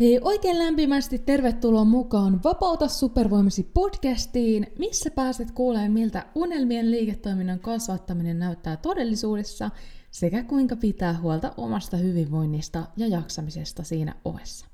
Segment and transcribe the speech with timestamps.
[0.00, 8.38] Hei, oikein lämpimästi tervetuloa mukaan Vapauta supervoimasi podcastiin, missä pääset kuulemaan, miltä unelmien liiketoiminnan kasvattaminen
[8.38, 9.70] näyttää todellisuudessa
[10.10, 14.66] sekä kuinka pitää huolta omasta hyvinvoinnista ja jaksamisesta siinä ohessa.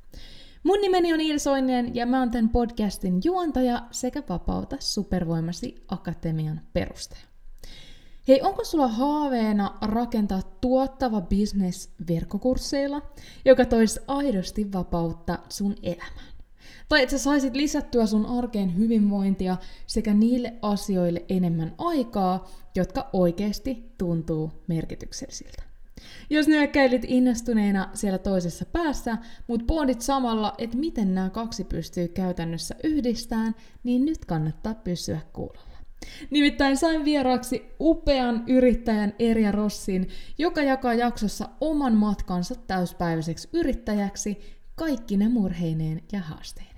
[0.63, 7.34] Mun nimeni on Ilsoinen ja mä oon tämän podcastin juontaja sekä Vapauta supervoimasi akatemian perustaja.
[8.29, 13.03] Hei, onko sulla haaveena rakentaa tuottava business verkkokursseilla,
[13.45, 16.35] joka toisi aidosti vapautta sun elämään?
[16.89, 19.57] Tai että sä saisit lisättyä sun arkeen hyvinvointia
[19.87, 25.63] sekä niille asioille enemmän aikaa, jotka oikeasti tuntuu merkityksellisiltä.
[26.31, 32.75] Jos nyökkäilit innostuneena siellä toisessa päässä, mutta pohdit samalla, että miten nämä kaksi pystyy käytännössä
[32.85, 35.74] yhdistämään, niin nyt kannattaa pysyä kuulolla.
[36.31, 44.39] Nimittäin sain vieraaksi upean yrittäjän Erja Rossin, joka jakaa jaksossa oman matkansa täyspäiväiseksi yrittäjäksi
[44.75, 46.75] kaikki ne murheineen ja haasteineen.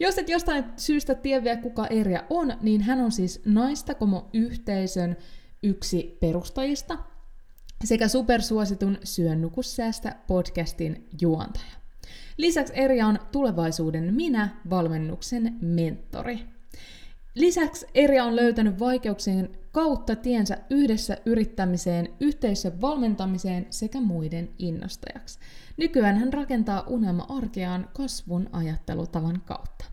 [0.00, 5.16] Jos et jostain syystä tiedä vielä kuka Erja on, niin hän on siis Naistakomo yhteisön
[5.62, 6.98] yksi perustajista
[7.84, 11.72] sekä supersuositun Syön nukussäästä podcastin juontaja.
[12.36, 16.40] Lisäksi Erja on tulevaisuuden minä valmennuksen mentori.
[17.34, 25.38] Lisäksi Erja on löytänyt vaikeuksien kautta tiensä yhdessä yrittämiseen, yhteisön valmentamiseen sekä muiden innostajaksi.
[25.76, 29.84] Nykyään hän rakentaa unelma-arkeaan kasvun ajattelutavan kautta.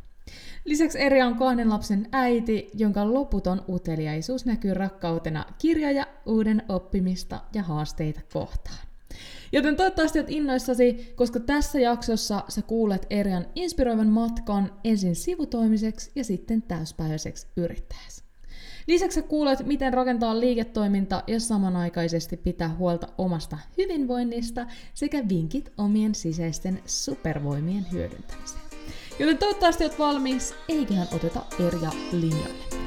[0.66, 7.64] Lisäksi Erja on kahden lapsen äiti, jonka loputon uteliaisuus näkyy rakkautena kirjoja, uuden oppimista ja
[7.64, 8.87] haasteita kohtaan.
[9.52, 16.24] Joten toivottavasti olet innoissasi, koska tässä jaksossa sä kuulet Erjan inspiroivan matkan ensin sivutoimiseksi ja
[16.24, 18.24] sitten täyspäiväiseksi yrittäjäksi.
[18.88, 26.16] Lisäksi sä kuulet, miten rakentaa liiketoiminta ja samanaikaisesti pitää huolta omasta hyvinvoinnista sekä vinkit omien
[26.16, 28.62] sisäisten supervoimien hyödyntämiseen.
[29.20, 32.87] Joten toivottavasti olet valmis, eiköhän oteta Erja linjoille.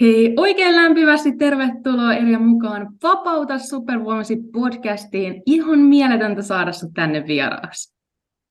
[0.00, 5.42] Hei, oikein lämpimästi tervetuloa Erja mukaan Vapauta supervoimasi podcastiin.
[5.46, 7.94] Ihan mieletöntä saada sinut tänne vieraaksi.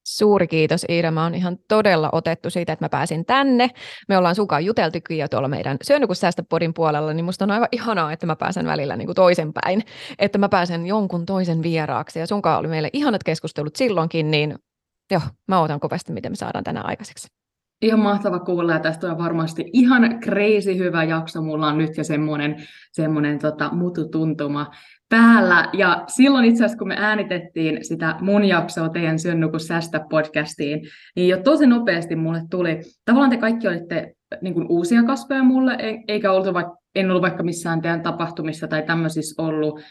[0.08, 3.70] Suuri kiitos Iida, mä oon ihan todella otettu siitä, että mä pääsin tänne.
[4.10, 6.16] Me ollaan sunkaan juteltukin jo tuolla meidän Syönnykun
[6.50, 9.84] podin puolella, niin musta on aivan ihanaa, että mä pääsen välillä niin kuin toisenpäin,
[10.20, 12.20] että mä pääsen jonkun toisen vieraaksi.
[12.20, 14.56] Ja sunkaan oli meille ihanat keskustelut silloinkin, niin
[15.12, 17.43] joo, mä odotan kovasti, miten me saadaan tänään aikaiseksi.
[17.84, 21.42] Ihan mahtava kuulla ja tästä on varmasti ihan crazy hyvä jakso.
[21.42, 22.56] Mulla on nyt jo semmoinen,
[22.92, 24.72] semmoinen tota, mututuntuma
[25.10, 25.70] päällä.
[25.74, 30.82] Ja silloin itse asiassa, kun me äänitettiin sitä mun jaksoa teidän Syönnuku sästä podcastiin,
[31.16, 35.78] niin jo tosi nopeasti mulle tuli, tavallaan te kaikki olitte niin kuin uusia kasvoja mulle,
[36.08, 39.82] eikä oltu vaikka, en ollut vaikka missään teidän tapahtumissa tai tämmöisissä ollut,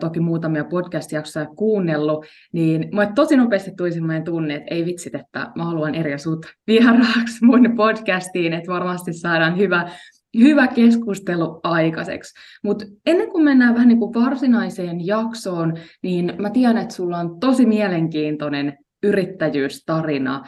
[0.00, 5.52] toki muutamia podcast-jaksoja kuunnellut, niin mulle tosi nopeasti tuli sellainen tunne, että ei vitsit, että
[5.56, 9.90] mä haluan eri sut vieraaksi mun podcastiin, että varmasti saadaan hyvä,
[10.38, 12.34] hyvä keskustelu aikaiseksi.
[12.64, 17.40] Mutta ennen kuin mennään vähän niin kuin varsinaiseen jaksoon, niin mä tiedän, että sulla on
[17.40, 20.42] tosi mielenkiintoinen yrittäjyystarina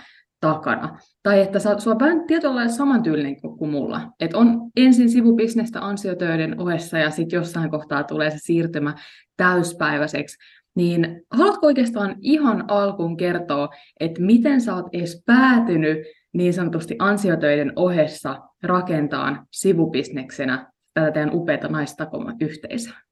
[0.46, 0.98] takana.
[1.22, 4.00] Tai että sä, on vähän tietyllä lailla samantyylinen kuin, mulla.
[4.20, 8.94] Että on ensin sivubisnestä ansiotöiden ohessa ja sitten jossain kohtaa tulee se siirtymä
[9.36, 10.36] täyspäiväiseksi.
[10.76, 13.68] Niin haluatko oikeastaan ihan alkuun kertoa,
[14.00, 15.98] että miten sä oot edes päätynyt
[16.32, 23.05] niin sanotusti ansiotöiden ohessa rakentaan sivubisneksenä tätä teidän upeata naistakoma yhteisöä?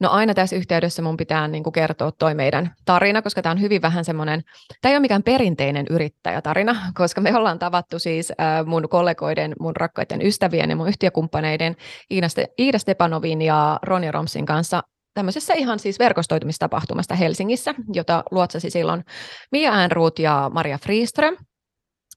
[0.00, 3.60] No aina tässä yhteydessä mun pitää niin kuin kertoa toi meidän tarina, koska tämä on
[3.60, 4.42] hyvin vähän semmoinen,
[4.80, 9.76] tämä ei ole mikään perinteinen yrittäjätarina, koska me ollaan tavattu siis äh, mun kollegoiden, mun
[9.76, 11.76] rakkaiden ystävien ja mun yhtiökumppaneiden
[12.10, 14.82] Iida, Ste- Iida Stepanovin ja Ronja Romsin kanssa
[15.14, 19.04] tämmöisessä ihan siis verkostoitumistapahtumasta Helsingissä, jota luotsasi silloin
[19.52, 21.36] Mia Ehrnroth ja Maria Friström.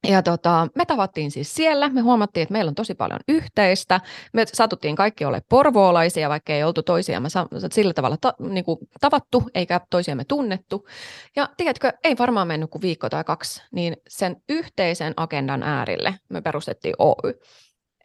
[0.08, 4.02] Ja tota, me tavattiin siis siellä, me huomattiin, että meillä on tosi paljon yhteistä,
[4.34, 7.30] me satuttiin kaikki ole porvoolaisia, vaikka ei oltu toisiamme
[7.72, 10.88] sillä tavalla ta, niin kuin tavattu, eikä toisiamme tunnettu.
[11.36, 16.42] Ja tiedätkö, ei varmaan mennyt kuin viikko tai kaksi, niin sen yhteisen agendan äärille me
[16.42, 17.34] perustettiin Oy.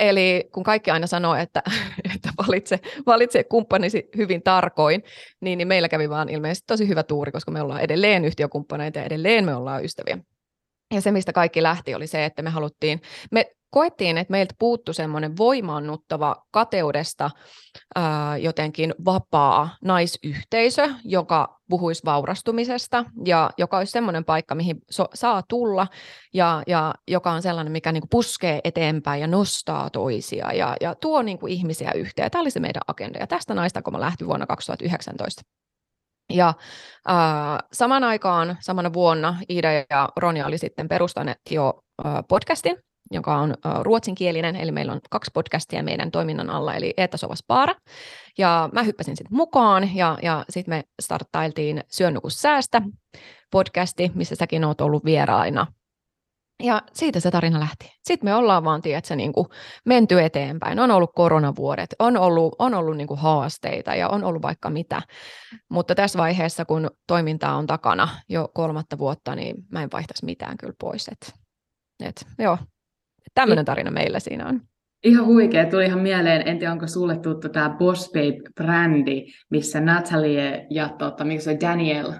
[0.00, 1.62] Eli kun kaikki aina sanoo, että,
[2.14, 5.02] että valitse, valitse kumppanisi hyvin tarkoin,
[5.40, 9.04] niin, niin meillä kävi vaan ilmeisesti tosi hyvä tuuri, koska me ollaan edelleen yhtiökumppaneita ja
[9.04, 10.18] edelleen me ollaan ystäviä.
[10.94, 13.00] Ja se, mistä kaikki lähti, oli se, että me haluttiin,
[13.30, 17.30] me koettiin, että meiltä puuttu semmoinen voimaannuttava kateudesta
[17.94, 25.42] ää, jotenkin vapaa naisyhteisö, joka puhuisi vaurastumisesta ja joka olisi semmoinen paikka, mihin so, saa
[25.48, 25.86] tulla
[26.34, 30.94] ja, ja joka on sellainen, mikä niin kuin puskee eteenpäin ja nostaa toisia ja, ja
[30.94, 32.30] tuo niin kuin ihmisiä yhteen.
[32.30, 35.42] Tämä oli se meidän agenda ja tästä naista, kun mä lähti vuonna 2019.
[36.32, 36.48] Ja
[37.10, 42.76] äh, saman aikaan, samana vuonna Iida ja Ronja oli sitten perustaneet jo äh, podcastin,
[43.10, 47.44] joka on äh, ruotsinkielinen, eli meillä on kaksi podcastia meidän toiminnan alla, eli Eetta Sovas
[47.46, 47.74] Paara.
[48.38, 52.82] Ja mä hyppäsin sitten mukaan, ja, ja sitten me starttailtiin Syönnukus säästä
[53.50, 55.66] podcasti, missä säkin oot ollut vieraina
[56.62, 57.92] ja siitä se tarina lähti.
[58.02, 59.46] Sitten me ollaan vaan, tiedätkö, niin kuin
[59.84, 60.78] menty eteenpäin.
[60.78, 65.02] On ollut koronavuodet, on ollut, on ollut niin kuin haasteita ja on ollut vaikka mitä.
[65.68, 70.56] Mutta tässä vaiheessa, kun toimintaa on takana jo kolmatta vuotta, niin mä en vaihtaisi mitään
[70.56, 71.08] kyllä pois.
[71.08, 71.34] Et,
[72.04, 72.58] et, joo,
[73.34, 74.60] tämmöinen tarina meillä siinä on.
[75.04, 75.70] Ihan huikea.
[75.70, 81.24] Tuli ihan mieleen, en tiedä onko sulle tuttu tämä Boss Babe-brändi, missä Natalie ja tota,
[81.24, 82.12] mikä se on Daniel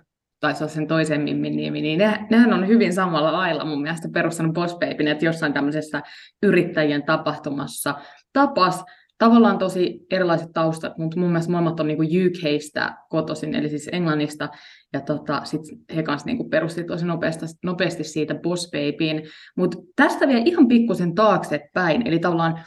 [0.44, 4.08] taisi olla sen toisen Mimmin nimi, niin ne, nehän on hyvin samalla lailla mun mielestä
[4.14, 6.02] perustanut Boss Babyn, että jossain tämmöisessä
[6.43, 7.94] yrittäjien tapahtumassa
[8.32, 8.85] tapas
[9.19, 14.49] tavallaan tosi erilaiset taustat, mutta mun mielestä molemmat on niinku UKstä kotoisin, eli siis Englannista,
[14.93, 19.23] ja tota, sitten he kanssa niinku perusti tosi nopeasti, nopeasti siitä Boss Babyin.
[19.56, 22.64] Mutta tästä vielä ihan pikkusen taaksepäin, eli tavallaan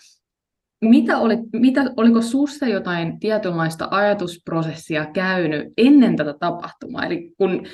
[0.82, 7.06] mitä oli, mitä, oliko sinussa jotain tietynlaista ajatusprosessia käynyt ennen tätä tapahtumaa?
[7.06, 7.66] Eli kun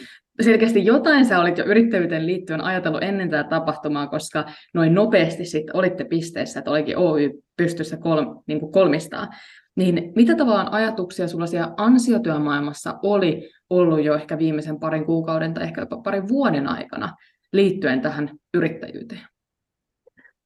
[0.41, 5.75] selkeästi jotain sä olit jo yrittäjyyteen liittyen ajatellut ennen tätä tapahtumaa, koska noin nopeasti sitten
[5.75, 9.27] olitte pisteessä, että olikin Oy pystyssä kolm, niin kuin kolmistaa.
[9.75, 15.63] Niin mitä tavallaan ajatuksia sulla siellä ansiotyömaailmassa oli ollut jo ehkä viimeisen parin kuukauden tai
[15.63, 17.15] ehkä jopa parin vuoden aikana
[17.53, 19.32] liittyen tähän yrittäjyyteen?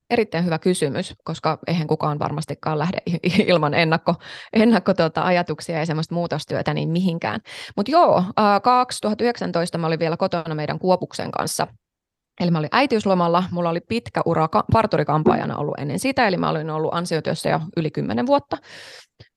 [0.10, 2.98] Erittäin hyvä kysymys, koska eihän kukaan varmastikaan lähde
[3.52, 4.16] ilman ennakko,
[4.54, 7.40] ennakko tuota, ajatuksia ja semmoista muutostyötä niin mihinkään.
[7.76, 8.24] Mutta joo,
[8.64, 11.68] 2019 mä olin vielä kotona meidän Kuopuksen kanssa.
[12.40, 16.70] Eli mä olin äitiyslomalla, mulla oli pitkä ura parturikampaajana ollut ennen sitä, eli mä olin
[16.70, 18.58] ollut ansiotyössä jo yli kymmenen vuotta,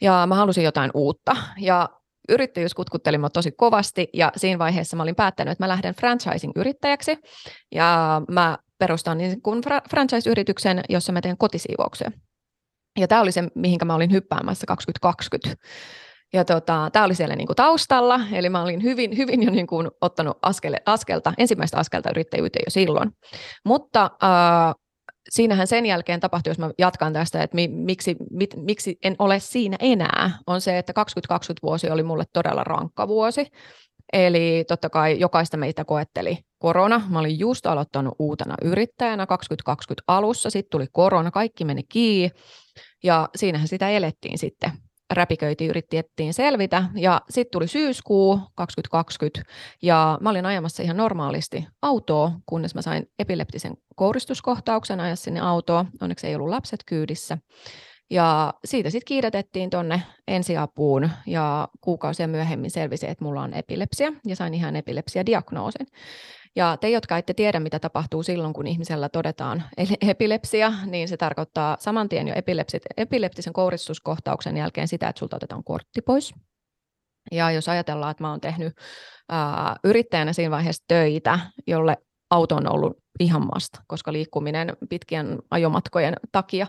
[0.00, 1.88] ja mä halusin jotain uutta, ja
[2.28, 7.16] yrittäjyys kutkutteli mua tosi kovasti, ja siinä vaiheessa mä olin päättänyt, että mä lähden franchising-yrittäjäksi,
[7.72, 12.10] ja mä perustan niin kuin franchise-yrityksen, jossa mä teen kotisiivouksia.
[12.98, 15.56] Ja tämä oli se, mihinkä mä olin hyppäämässä 2020.
[16.32, 19.88] Ja tota, tämä oli siellä niin kuin taustalla, eli mä olin hyvin, hyvin jo kuin
[20.00, 23.10] ottanut askele, askelta, ensimmäistä askelta yrittäjyyteen jo silloin.
[23.64, 24.74] Mutta äh,
[25.28, 29.40] siinähän sen jälkeen tapahtui, jos mä jatkan tästä, että mi, miksi, mit, miksi en ole
[29.40, 33.46] siinä enää, on se, että 2020 vuosi oli mulle todella rankka vuosi.
[34.12, 37.02] Eli totta kai jokaista meitä koetteli korona.
[37.08, 42.30] Mä olin just aloittanut uutena yrittäjänä 2020 alussa, sitten tuli korona, kaikki meni kiinni
[43.02, 44.72] ja siinähän sitä elettiin sitten.
[45.12, 49.42] Räpiköitiin, yritettiin selvitä ja sitten tuli syyskuu 2020
[49.82, 55.86] ja mä olin ajamassa ihan normaalisti autoa, kunnes mä sain epileptisen kouristuskohtauksen ajaa sinne autoon.
[56.00, 57.38] Onneksi ei ollut lapset kyydissä.
[58.10, 64.36] Ja siitä sitten kiiretettiin tuonne ensiapuun ja kuukausia myöhemmin selvisi, että mulla on epilepsia ja
[64.36, 65.86] sain ihan epilepsia-diagnoosin.
[66.56, 69.62] Ja te, jotka ette tiedä, mitä tapahtuu silloin, kun ihmisellä todetaan
[70.00, 72.34] epilepsia, niin se tarkoittaa saman tien jo
[72.96, 76.34] epileptisen kouristuskohtauksen jälkeen sitä, että sulta otetaan kortti pois.
[77.32, 78.72] Ja jos ajatellaan, että mä oon tehnyt
[79.28, 81.96] ää, yrittäjänä siinä vaiheessa töitä, jolle
[82.30, 86.66] auto on ollut ihan masta, koska liikkuminen pitkien ajomatkojen takia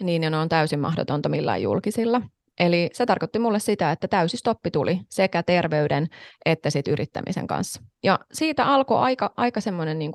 [0.00, 2.22] niin ne on täysin mahdotonta millään julkisilla.
[2.60, 6.06] Eli se tarkoitti mulle sitä, että täysi stoppi tuli sekä terveyden
[6.44, 7.82] että sit yrittämisen kanssa.
[8.02, 10.12] Ja siitä alkoi aika, aika semmoinen niin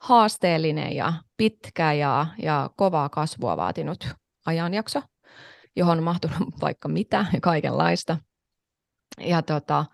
[0.00, 4.08] haasteellinen ja pitkä ja, ja kovaa kasvua vaatinut
[4.46, 5.02] ajanjakso,
[5.76, 8.16] johon on mahtunut vaikka mitä ja kaikenlaista.
[9.20, 9.84] Ja tota,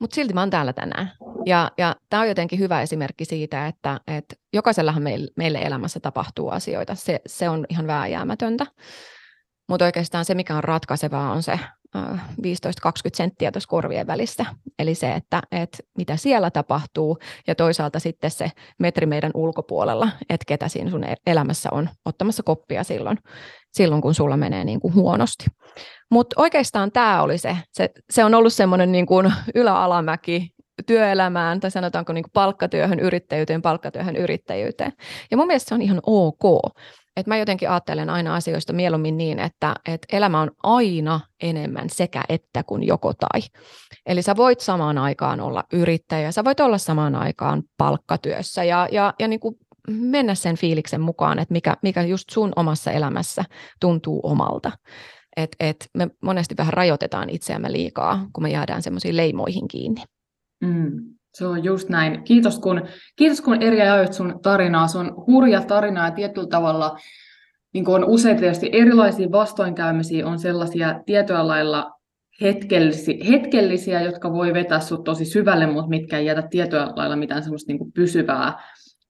[0.00, 1.12] mutta silti mä oon täällä tänään.
[1.46, 6.48] Ja, ja tämä on jotenkin hyvä esimerkki siitä, että, että jokaisellahan meille, meille elämässä tapahtuu
[6.48, 6.94] asioita.
[6.94, 8.66] Se, se on ihan vääjäämätöntä.
[9.68, 11.58] Mutta oikeastaan se, mikä on ratkaisevaa, on se
[11.96, 11.98] 15-20
[13.14, 14.46] senttiä tuossa korvien välissä.
[14.78, 20.44] Eli se, että, että mitä siellä tapahtuu ja toisaalta sitten se metri meidän ulkopuolella, että
[20.48, 23.18] ketä siinä sun e-, elämässä on ottamassa koppia silloin,
[23.72, 25.44] silloin kun sulla menee niin kuin huonosti.
[26.10, 30.50] Mutta oikeastaan tämä oli se, se, se on ollut semmoinen niin kuin ylä-alamäki
[30.86, 34.92] työelämään tai sanotaanko niin kuin palkkatyöhön, yrittäjyyteen, palkkatyöhön, yrittäjyyteen.
[35.30, 36.72] Ja mun mielestä se on ihan ok.
[37.16, 42.24] Et mä jotenkin ajattelen aina asioista mieluummin niin, että, että elämä on aina enemmän sekä
[42.28, 43.40] että kuin joko tai.
[44.06, 49.14] Eli sä voit samaan aikaan olla yrittäjä, sä voit olla samaan aikaan palkkatyössä ja, ja,
[49.18, 49.56] ja niin kuin
[49.90, 53.44] mennä sen fiiliksen mukaan, että mikä, mikä just sun omassa elämässä
[53.80, 54.72] tuntuu omalta.
[55.36, 60.02] Et, et me monesti vähän rajoitetaan itseämme liikaa, kun me jäädään semmoisiin leimoihin kiinni.
[60.64, 62.24] Mm, se on just näin.
[62.24, 62.82] Kiitos kun,
[63.16, 64.88] kiitos kun Erja jaoit sun tarinaa.
[64.88, 66.96] Se on hurja tarina ja tietyllä tavalla
[67.72, 71.90] niin on usein tietysti erilaisia vastoinkäymisiä, on sellaisia tietyllä lailla
[72.40, 77.42] hetkellisiä, hetkellisiä, jotka voi vetää sut tosi syvälle, mutta mitkä ei jätä tietyllä lailla mitään
[77.42, 78.62] semmoista niin pysyvää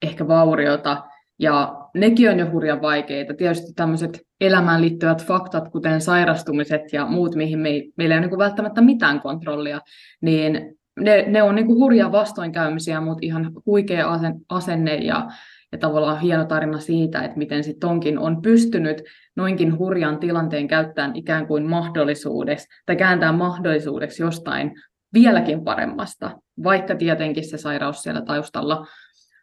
[0.03, 1.05] ehkä vauriota.
[1.39, 3.35] Ja nekin on jo hurjan vaikeita.
[3.35, 8.27] Tietysti tämmöiset elämään liittyvät faktat, kuten sairastumiset ja muut, mihin me ei, meillä ei ole
[8.27, 9.81] niin välttämättä mitään kontrollia,
[10.21, 14.19] niin ne, ne on niin kuin hurjia vastoinkäymisiä, mutta ihan huikea
[14.49, 15.29] asenne ja,
[15.73, 19.03] ja tavallaan hieno tarina siitä, että miten sitten onkin on pystynyt
[19.37, 24.73] noinkin hurjan tilanteen käyttämään ikään kuin mahdollisuudeksi tai kääntää mahdollisuudeksi jostain
[25.15, 26.31] vieläkin paremmasta,
[26.63, 28.87] vaikka tietenkin se sairaus siellä taustalla,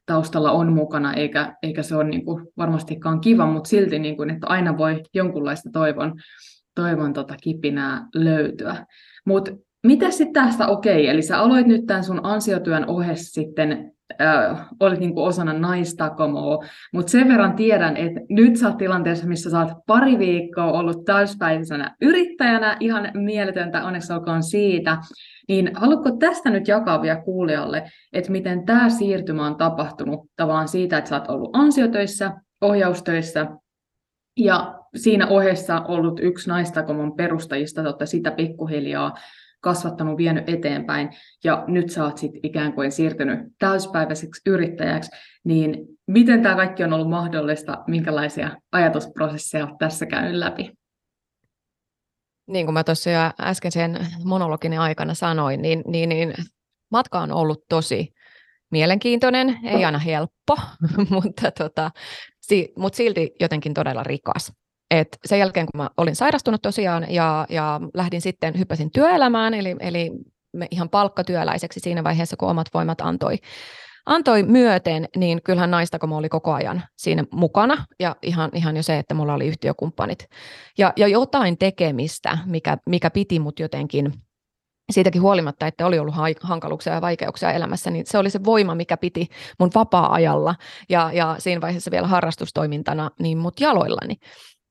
[0.06, 4.30] taustalla on mukana, eikä, eikä se ole niin kuin varmastikaan kiva, mutta silti, niin kuin,
[4.30, 6.14] että aina voi jonkunlaista toivon,
[6.76, 8.86] toivon tota kipinää löytyä.
[9.26, 9.52] Mutta
[9.84, 14.68] mitä sitten tästä, okei, okay, eli sä aloit nyt tämän sun ansiotyön ohessa sitten, äh,
[14.80, 19.60] olit niinku osana naistakomoa, mutta sen verran tiedän, että nyt sä oot tilanteessa, missä sä
[19.60, 24.98] oot pari viikkoa ollut täyspäiväisenä yrittäjänä, ihan mieletöntä, onneksi olkoon siitä,
[25.48, 30.98] niin haluatko tästä nyt jakaa vielä kuulijalle, että miten tämä siirtymä on tapahtunut tavallaan siitä,
[30.98, 32.32] että sä oot ollut ansiotöissä,
[32.62, 33.48] ohjaustöissä,
[34.38, 39.14] ja siinä ohessa ollut yksi naistakomon perustajista, että sitä pikkuhiljaa
[39.62, 41.10] kasvattanut, vienyt eteenpäin,
[41.44, 45.12] ja nyt sä oot sitten ikään kuin siirtynyt täyspäiväiseksi yrittäjäksi,
[45.44, 50.72] niin miten tämä kaikki on ollut mahdollista, minkälaisia ajatusprosesseja olet tässä käynyt läpi?
[52.48, 56.34] Niin kuin mä tuossa jo äsken sen monologin aikana sanoin, niin, niin, niin
[56.92, 58.14] matka on ollut tosi
[58.72, 60.58] mielenkiintoinen, ei aina helppo,
[61.10, 61.92] mutta, tota,
[62.42, 64.54] si, mutta silti jotenkin todella rikas.
[64.92, 69.76] Et sen jälkeen, kun mä olin sairastunut tosiaan ja, ja lähdin sitten, hyppäsin työelämään, eli,
[69.80, 70.12] eli
[70.54, 73.36] me ihan palkkatyöläiseksi siinä vaiheessa, kun omat voimat antoi,
[74.06, 78.84] antoi myöten, niin kyllähän naista, kun oli koko ajan siinä mukana, ja ihan, ihan jo
[78.84, 80.26] se, että mulla oli yhtiökumppanit.
[80.78, 84.14] Ja, ja jotain tekemistä, mikä, mikä piti mut jotenkin,
[84.92, 88.98] siitäkin huolimatta, että oli ollut hankaluuksia ja vaikeuksia elämässä, niin se oli se voima, mikä
[88.98, 89.28] piti
[89.60, 90.56] mun vapaa-ajalla
[90.90, 94.16] ja, ja siinä vaiheessa vielä harrastustoimintana niin mut jaloillani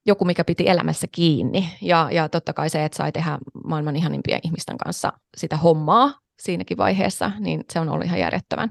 [0.08, 1.76] joku, mikä piti elämässä kiinni.
[1.80, 6.76] Ja, ja totta kai se, että sai tehdä maailman ihanimpien ihmisten kanssa sitä hommaa siinäkin
[6.76, 8.70] vaiheessa, niin se on ollut ihan järjettävän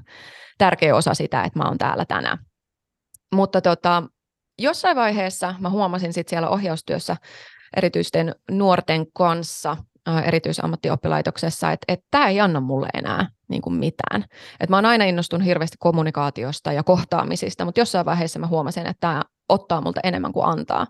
[0.58, 2.38] tärkeä osa sitä, että mä oon täällä tänään.
[3.34, 4.02] Mutta tota,
[4.58, 7.16] jossain vaiheessa mä huomasin sit siellä ohjaustyössä
[7.76, 9.76] erityisten nuorten kanssa
[10.24, 14.24] erityisammattioppilaitoksessa, että, että tämä ei anna mulle enää niin kuin mitään.
[14.60, 19.00] Et mä oon aina innostunut hirveästi kommunikaatiosta ja kohtaamisista, mutta jossain vaiheessa mä huomasin, että
[19.00, 20.86] tämä ottaa multa enemmän kuin antaa.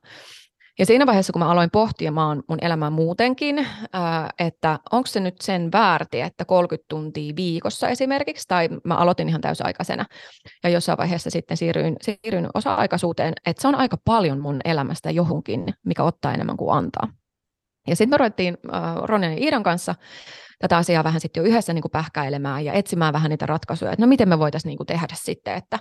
[0.79, 3.67] Ja siinä vaiheessa, kun mä aloin pohtimaan mun elämää muutenkin,
[4.39, 9.41] että onko se nyt sen väärti, että 30 tuntia viikossa esimerkiksi, tai mä aloitin ihan
[9.41, 10.05] täysaikaisena,
[10.65, 15.75] ja jossain vaiheessa sitten siirryin, siirryin osa-aikaisuuteen, että se on aika paljon mun elämästä johonkin,
[15.87, 17.09] mikä ottaa enemmän kuin antaa.
[17.87, 18.59] Ja sitten me ruvettiin
[19.03, 19.95] Ronjan ja Iidan kanssa
[20.59, 24.03] tätä asiaa vähän sitten jo yhdessä niin kuin pähkäilemään ja etsimään vähän niitä ratkaisuja, että
[24.03, 25.79] no miten me voitaisiin niin kuin tehdä sitten, että,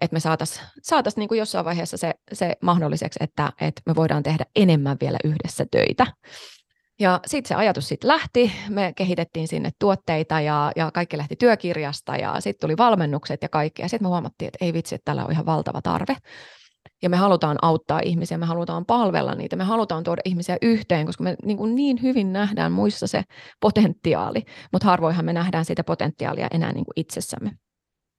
[0.00, 4.22] että me saataisiin saatais niin kuin jossain vaiheessa se, se mahdolliseksi, että, että me voidaan
[4.22, 6.06] tehdä enemmän vielä yhdessä töitä.
[7.00, 12.16] Ja sitten se ajatus sitten lähti, me kehitettiin sinne tuotteita ja, ja kaikki lähti työkirjasta
[12.16, 13.82] ja sitten tuli valmennukset ja kaikki.
[13.82, 16.16] Ja sitten me huomattiin, että ei vitsi, että tällä on ihan valtava tarve
[17.02, 21.24] ja me halutaan auttaa ihmisiä, me halutaan palvella niitä, me halutaan tuoda ihmisiä yhteen, koska
[21.24, 23.22] me niin, kuin niin hyvin nähdään muissa se
[23.60, 24.42] potentiaali,
[24.72, 27.50] mutta harvoinhan me nähdään sitä potentiaalia enää niin kuin itsessämme.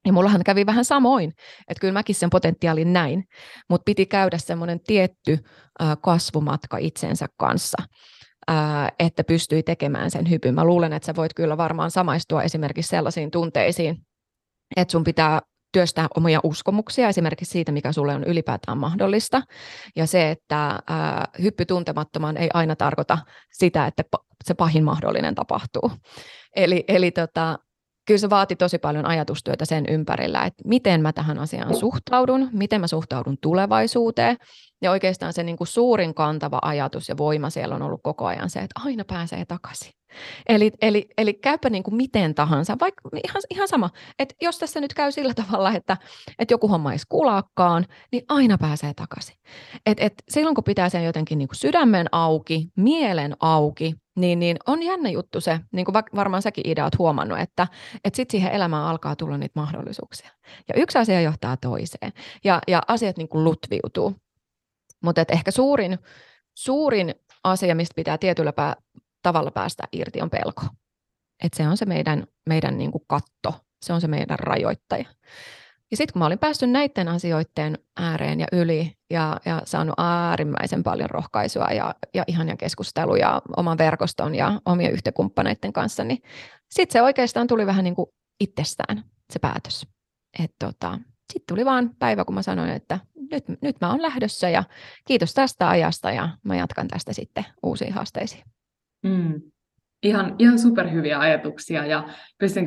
[0.05, 1.29] Ja mullahan kävi vähän samoin,
[1.67, 3.23] että kyllä mäkin sen potentiaalin näin,
[3.69, 5.37] mutta piti käydä semmoinen tietty
[6.01, 7.77] kasvumatka itsensä kanssa,
[8.99, 10.55] että pystyi tekemään sen hypyn.
[10.55, 13.97] Mä luulen, että sä voit kyllä varmaan samaistua esimerkiksi sellaisiin tunteisiin,
[14.75, 15.41] että sun pitää
[15.71, 19.41] työstää omia uskomuksia, esimerkiksi siitä, mikä sulle on ylipäätään mahdollista.
[19.95, 23.17] Ja se, että ää, hyppy tuntemattomaan ei aina tarkoita
[23.51, 24.03] sitä, että
[24.43, 25.91] se pahin mahdollinen tapahtuu.
[26.55, 27.59] Eli, eli tota,
[28.05, 32.81] kyllä se vaati tosi paljon ajatustyötä sen ympärillä, että miten mä tähän asiaan suhtaudun, miten
[32.81, 34.37] mä suhtaudun tulevaisuuteen.
[34.81, 38.49] Ja oikeastaan se niin kuin suurin kantava ajatus ja voima siellä on ollut koko ajan
[38.49, 40.00] se, että aina pääsee takaisin.
[40.49, 43.89] Eli, eli, eli käypä niin kuin miten tahansa, vaikka ihan, ihan sama,
[44.19, 45.97] että jos tässä nyt käy sillä tavalla, että,
[46.39, 49.35] että joku homma ei kulaakaan, niin aina pääsee takaisin.
[49.85, 54.57] Et, et silloin kun pitää sen jotenkin niin kuin sydämen auki, mielen auki, niin, niin
[54.67, 57.67] on jännä juttu se, niin kuin varmaan säkin Ida oot huomannut, että,
[58.03, 60.29] että sitten siihen elämään alkaa tulla niitä mahdollisuuksia.
[60.67, 62.11] Ja yksi asia johtaa toiseen,
[62.43, 64.15] ja, ja asiat niin kuin lutviutuu.
[65.03, 65.99] Mutta ehkä suurin,
[66.53, 68.53] suurin asia, mistä pitää tietyllä
[69.21, 70.61] tavalla päästä irti, on pelko.
[71.43, 75.05] Et se on se meidän, meidän niin kuin katto, se on se meidän rajoittaja.
[75.91, 80.83] Ja sitten kun mä olin päässyt näiden asioiden ääreen ja yli ja, ja saanut äärimmäisen
[80.83, 86.23] paljon rohkaisua ja, ja ihania keskusteluja oman verkoston ja omien yhtekumppaneiden kanssa, niin
[86.69, 88.09] sitten se oikeastaan tuli vähän niin kuin
[88.39, 89.87] itsestään se päätös.
[90.59, 90.99] Tota,
[91.33, 92.99] sitten tuli vaan päivä, kun mä sanoin, että
[93.31, 94.63] nyt, nyt mä oon lähdössä ja
[95.07, 98.43] kiitos tästä ajasta ja mä jatkan tästä sitten uusiin haasteisiin.
[99.03, 99.41] Mm.
[100.03, 102.09] Ihan, ihan superhyviä ajatuksia ja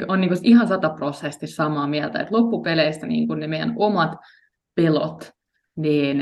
[0.08, 4.12] on niin ihan sataprosenttisesti samaa mieltä, että loppupeleistä niin ne meidän omat
[4.74, 5.30] pelot,
[5.76, 6.18] niin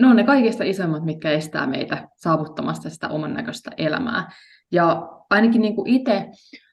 [0.00, 4.30] ne on ne kaikista isoimmat, mitkä estää meitä saavuttamasta sitä oman näköistä elämää.
[4.72, 6.28] Ja ainakin niin itse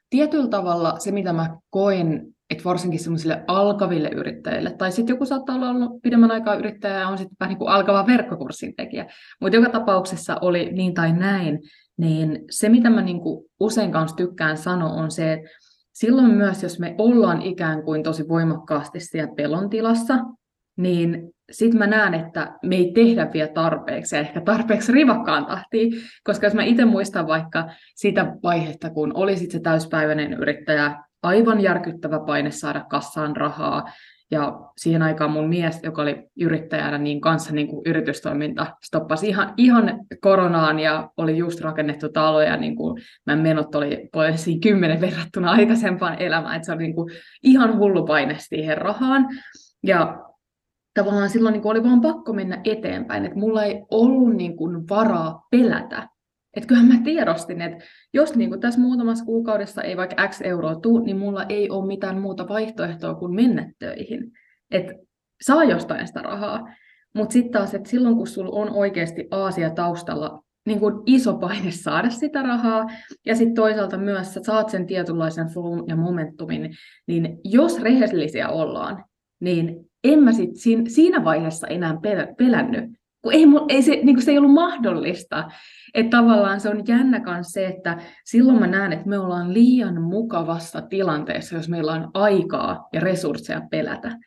[0.09, 5.55] tietyllä tavalla se, mitä mä koen, että varsinkin semmoisille alkaville yrittäjille, tai sitten joku saattaa
[5.55, 9.05] olla ollut pidemmän aikaa yrittäjä ja on sitten vähän niin kuin alkava verkkokurssin tekijä,
[9.41, 11.59] mutta joka tapauksessa oli niin tai näin,
[11.97, 15.49] niin se, mitä mä niin kuin usein kanssa tykkään sanoa, on se, että
[15.93, 20.17] silloin myös, jos me ollaan ikään kuin tosi voimakkaasti siellä pelon tilassa,
[20.77, 25.93] niin sitten mä näen, että me ei tehdä vielä tarpeeksi ja ehkä tarpeeksi rivakkaan tahtiin,
[26.23, 32.19] koska jos mä itse muistan vaikka sitä vaihetta, kun olisit se täyspäiväinen yrittäjä, aivan järkyttävä
[32.19, 33.89] paine saada kassaan rahaa,
[34.31, 39.53] ja siihen aikaan mun mies, joka oli yrittäjänä, niin kanssa niin kuin yritystoiminta stoppasi ihan,
[39.57, 45.01] ihan koronaan ja oli just rakennettu talo ja niin kuin mä menot oli siinä kymmenen
[45.01, 47.11] verrattuna aikaisempaan elämään, että se oli niin kuin
[47.43, 49.27] ihan hullu paine siihen rahaan.
[49.83, 50.25] Ja
[50.93, 54.89] tavallaan silloin niin kuin oli vaan pakko mennä eteenpäin, että mulla ei ollut niin kuin
[54.89, 56.07] varaa pelätä.
[56.55, 60.75] Että kyllähän mä tiedostin, että jos niin kuin tässä muutamassa kuukaudessa ei vaikka X euroa
[60.75, 64.31] tuu, niin mulla ei ole mitään muuta vaihtoehtoa kuin mennä töihin.
[64.71, 64.93] Että
[65.41, 66.69] saa jostain sitä rahaa.
[67.13, 71.71] Mutta sitten taas, että silloin kun sulla on oikeasti Aasia taustalla niin kuin iso paine
[71.83, 72.85] saada sitä rahaa,
[73.25, 76.71] ja sitten toisaalta myös sä saat sen tietynlaisen flow ja momentumin,
[77.07, 79.05] niin jos rehellisiä ollaan,
[79.39, 80.49] niin en mä sit
[80.87, 81.97] siinä vaiheessa enää
[82.37, 82.91] pelännyt,
[83.21, 85.51] kun ei, ei se, niin kuin se ei ollut mahdollista.
[85.95, 90.01] Että tavallaan se on jännä myös se, että silloin mä näen, että me ollaan liian
[90.01, 94.17] mukavassa tilanteessa, jos meillä on aikaa ja resursseja pelätä.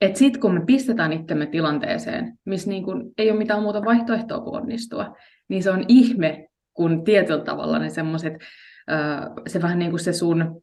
[0.00, 4.40] Että sitten kun me pistetään itsemme tilanteeseen, missä niin kun ei ole mitään muuta vaihtoehtoa
[4.40, 5.16] kuin onnistua,
[5.48, 8.32] niin se on ihme, kun tietyllä tavalla ne semmoiset,
[9.46, 10.62] se vähän niin kuin se sun,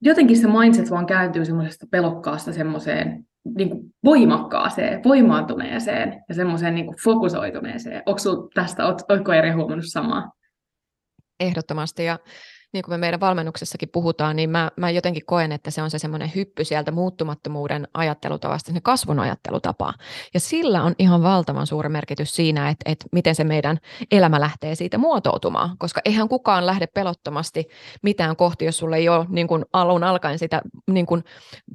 [0.00, 3.26] jotenkin se mindset vaan kääntyy semmoisesta pelokkaasta semmoiseen
[3.56, 8.02] niin kuin voimakkaaseen, voimaantuneeseen ja semmoiseen niin kuin fokusoituneeseen.
[8.06, 8.20] Onko
[8.54, 10.32] tästä, oletko eri huomannut samaa?
[11.40, 12.18] Ehdottomasti ja
[12.74, 15.98] niin kuin me meidän valmennuksessakin puhutaan, niin mä, mä jotenkin koen, että se on se
[15.98, 19.94] semmoinen hyppy sieltä muuttumattomuuden ajattelutavasta sinne kasvun ajattelutapaan.
[20.34, 23.78] Ja sillä on ihan valtavan suuri merkitys siinä, että, että miten se meidän
[24.10, 27.64] elämä lähtee siitä muotoutumaan, koska eihän kukaan lähde pelottomasti
[28.02, 31.24] mitään kohti, jos sulle ei ole niin kuin alun alkaen sitä niin kuin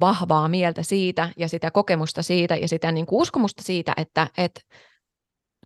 [0.00, 4.60] vahvaa mieltä siitä ja sitä kokemusta siitä ja sitä niin kuin uskomusta siitä, että, että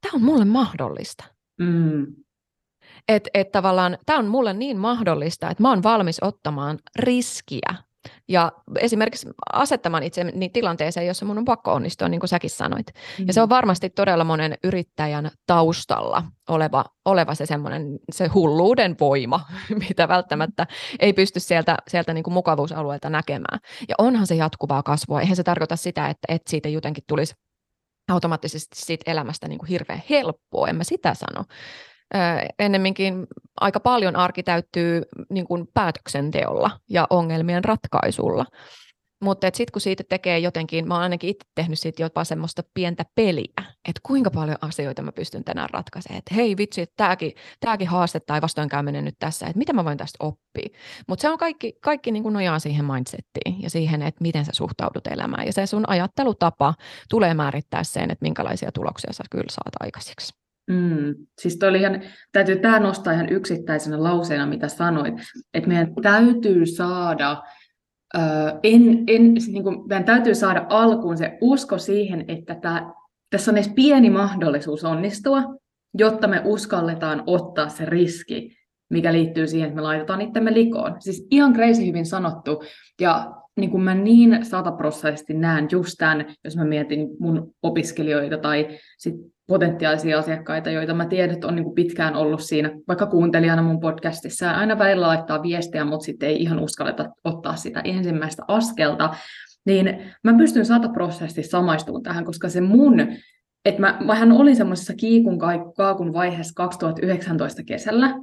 [0.00, 1.24] tämä on mulle mahdollista.
[1.58, 2.06] Mm.
[3.08, 7.74] Että et tavallaan tämä on mulle niin mahdollista, että mä oon valmis ottamaan riskiä
[8.28, 12.86] ja esimerkiksi asettamaan itseni tilanteeseen, jossa mun on pakko onnistua, niin kuin säkin sanoit.
[13.18, 13.26] Mm.
[13.26, 13.50] Ja se on mm.
[13.50, 19.40] varmasti todella monen yrittäjän taustalla oleva, oleva se semmoinen se hulluuden voima,
[19.88, 20.66] mitä välttämättä
[21.00, 23.58] ei pysty sieltä, sieltä niin kuin mukavuusalueelta näkemään.
[23.88, 25.20] Ja onhan se jatkuvaa kasvua.
[25.20, 27.34] Eihän se tarkoita sitä, että, että siitä jotenkin tulisi
[28.08, 31.44] automaattisesti siitä elämästä niin kuin hirveän helppoa, en mä sitä sano
[32.58, 33.26] ennemminkin
[33.60, 38.46] aika paljon arki täyttyy niin kuin päätöksenteolla ja ongelmien ratkaisulla.
[39.24, 43.04] Mutta sitten kun siitä tekee jotenkin, mä oon ainakin itse tehnyt siitä jopa semmoista pientä
[43.14, 47.88] peliä, että kuinka paljon asioita mä pystyn tänään ratkaisemaan, että hei vitsi, että tämäkin, tämäkin
[47.88, 50.78] haaste tai vastoinkäyminen nyt tässä, että mitä mä voin tästä oppia.
[51.08, 54.52] Mutta se on kaikki, kaikki niin kuin nojaa siihen mindsettiin ja siihen, että miten sä
[54.54, 55.46] suhtaudut elämään.
[55.46, 56.74] Ja se sun ajattelutapa
[57.10, 60.43] tulee määrittää sen, että minkälaisia tuloksia sä kyllä saat aikaiseksi.
[60.70, 61.14] Mm.
[61.38, 65.14] Siis toi oli ihan, täytyy tämä nostaa ihan yksittäisenä lauseena, mitä sanoit,
[65.54, 67.42] että meidän täytyy saada
[68.62, 72.92] en, en, siis niin kuin, meidän täytyy saada alkuun se usko siihen, että tämä
[73.30, 75.42] tässä on edes pieni mahdollisuus onnistua,
[75.98, 78.56] jotta me uskalletaan ottaa se riski,
[78.90, 80.96] mikä liittyy siihen, että me laitetaan itsemme likoon.
[80.98, 82.62] Siis ihan crazy hyvin sanottu.
[83.00, 88.78] Ja niin kuin mä niin sataprosessisesti näen just tämän, jos mä mietin mun opiskelijoita tai
[88.98, 89.14] sit
[89.46, 93.80] potentiaalisia asiakkaita, joita mä tiedän, että on niin kuin pitkään ollut siinä, vaikka kuuntelijana mun
[93.80, 99.14] podcastissa, aina välillä laittaa viestejä, mutta sitten ei ihan uskalleta ottaa sitä ensimmäistä askelta.
[99.66, 103.00] Niin mä pystyn sataprosenttisesti samaistumaan tähän, koska se mun,
[103.64, 105.38] että mä, mähän olin semmoisessa kiikun
[105.76, 108.20] kaakun vaiheessa 2019 kesällä.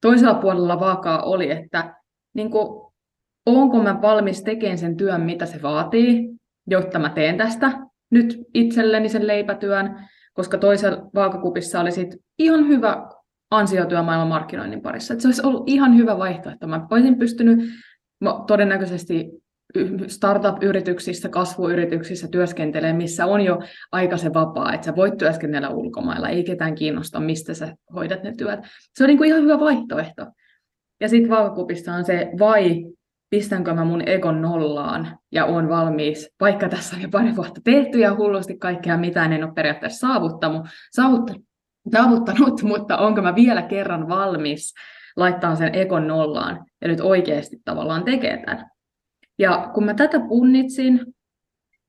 [0.00, 1.94] Toisella puolella vaakaa oli, että
[2.34, 2.92] niin kuin,
[3.46, 6.28] onko mä valmis tekemään sen työn, mitä se vaatii,
[6.66, 7.72] jotta mä teen tästä
[8.10, 13.08] nyt itselleni sen leipätyön, koska toisella vaakakupissa oli sit ihan hyvä
[13.50, 15.14] ansiotyö maailman markkinoinnin parissa.
[15.14, 16.66] Et se olisi ollut ihan hyvä vaihtoehto.
[16.66, 17.58] Mä olisin pystynyt
[18.46, 19.30] todennäköisesti
[20.06, 23.58] startup-yrityksissä, kasvuyrityksissä työskentelee, missä on jo
[23.92, 28.32] aika se vapaa, että sä voit työskennellä ulkomailla, ei ketään kiinnosta, mistä sä hoidat ne
[28.38, 28.60] työt.
[28.94, 30.26] Se on niin kuin ihan hyvä vaihtoehto.
[31.00, 32.86] Ja sitten vaakakupissa on se, vai
[33.30, 37.98] pistänkö mä mun egon nollaan ja on valmis, vaikka tässä on jo pari vuotta tehty
[37.98, 44.74] ja hullusti kaikkea mitään en ole periaatteessa saavuttanut, saavuttanut, mutta onko mä vielä kerran valmis
[45.16, 48.70] laittaa sen egon nollaan ja nyt oikeasti tavallaan tekee tämän.
[49.38, 51.06] Ja kun mä tätä punnitsin,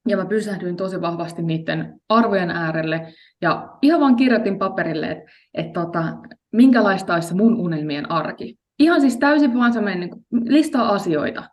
[0.07, 5.73] ja mä pysähdyin tosi vahvasti niiden arvojen äärelle, ja ihan vaan kirjoitin paperille, että et
[5.73, 6.03] tota,
[6.51, 8.60] minkälaista olisi mun unelmien arki.
[8.79, 11.43] Ihan siis täysin vaan semmoinen niin listaa asioita,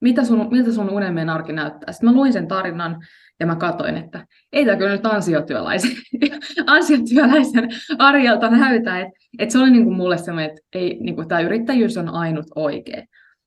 [0.00, 1.92] mitä sun, miltä sun unelmien arki näyttää.
[1.92, 3.06] Sitten mä luin sen tarinan,
[3.40, 5.90] ja mä katsoin, että ei tämä kyllä nyt ansiotyöläisen,
[6.66, 9.00] ansiotyöläisen arjelta näytä.
[9.00, 12.08] Että et se oli niin kuin mulle semmoinen, että ei, niin kuin tämä yrittäjyys on
[12.08, 13.02] ainut oikea.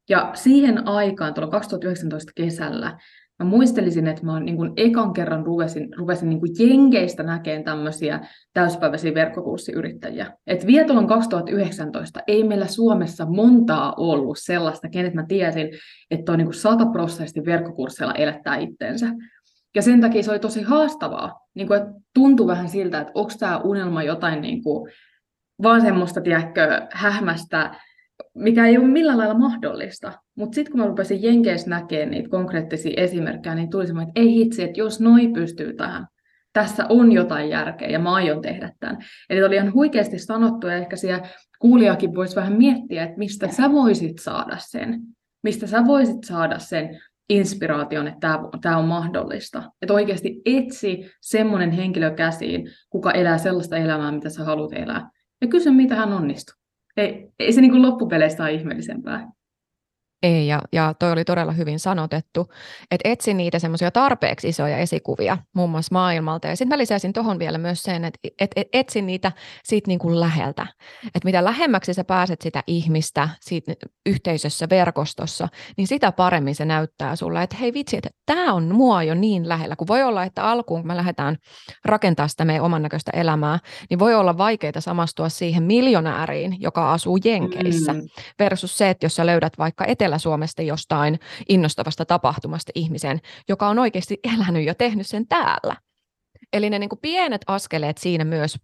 [0.10, 2.98] Ja siihen aikaan, tuolla 2019 kesällä,
[3.40, 8.20] mä muistelisin, että mä niin kuin ekan kerran ruvesin, ruvesin niin kuin jenkeistä näkemään tämmöisiä
[8.54, 10.34] täyspäiväisiä verkkokurssiyrittäjiä.
[10.48, 15.70] Et vielä tuolloin 2019 ei meillä Suomessa montaa ollut sellaista, kenet mä tiesin,
[16.12, 19.08] että on niin sataprosenttisesti verkkokursseilla elättää itsensä.
[19.76, 21.40] Ja sen takia se oli tosi haastavaa.
[21.56, 24.92] Niin kuin, että tuntui vähän siltä, että onko tämä unelma jotain niin kuin,
[25.64, 27.76] vaan semmoista, tiedätkö, hähmästä
[28.36, 30.14] mikä ei ole millään lailla mahdollista.
[30.36, 34.34] Mutta sitten kun mä rupesin Jenkeissä näkemään niitä konkreettisia esimerkkejä, niin tuli semmoinen, että ei
[34.34, 36.08] hitsi, että jos noi pystyy tähän,
[36.54, 38.98] tässä on jotain järkeä ja mä aion tehdä tämän.
[39.30, 41.28] Eli oli ihan huikeasti sanottu ja ehkä siellä
[41.60, 45.02] kuulijakin voisi vähän miettiä, että mistä sä voisit saada sen,
[45.44, 49.64] mistä sä voisit saada sen inspiraation, että tämä, on mahdollista.
[49.82, 55.10] Että oikeasti etsi semmoinen henkilö käsiin, kuka elää sellaista elämää, mitä sä haluat elää.
[55.42, 56.59] Ja kysy, mitä hän onnistuu
[56.98, 59.32] ei, ei se niin kuin loppupeleistä ole ihmeellisempää.
[60.24, 62.52] Ei, ja, ja toi oli todella hyvin sanotettu,
[62.92, 66.48] että etsi niitä semmoisia tarpeeksi isoja esikuvia muun muassa maailmalta.
[66.48, 69.32] Ja sitten mä lisäisin tuohon vielä myös sen, että et, et, etsi niitä
[69.64, 70.68] siitä niin kuin läheltä.
[71.04, 73.74] Että mitä lähemmäksi sä pääset sitä ihmistä siitä
[74.06, 79.04] yhteisössä, verkostossa, niin sitä paremmin se näyttää sulle, että hei vitsi, että tämä on mua
[79.04, 79.76] jo niin lähellä.
[79.76, 81.38] Kun voi olla, että alkuun kun me lähdetään
[81.86, 87.18] rakentaa sitä meidän oman näköistä elämää, niin voi olla vaikeaa samastua siihen miljonääriin, joka asuu
[87.24, 88.02] Jenkeissä, mm.
[88.40, 91.20] versus se, että jos sä löydät vaikka etelä Etelä-Suomesta jostain
[91.50, 93.20] innostavasta tapahtumasta ihmisen,
[93.50, 95.76] joka on oikeasti elänyt ja tehnyt sen täällä.
[96.54, 98.56] Eli ne niin kuin pienet askeleet siinä myös,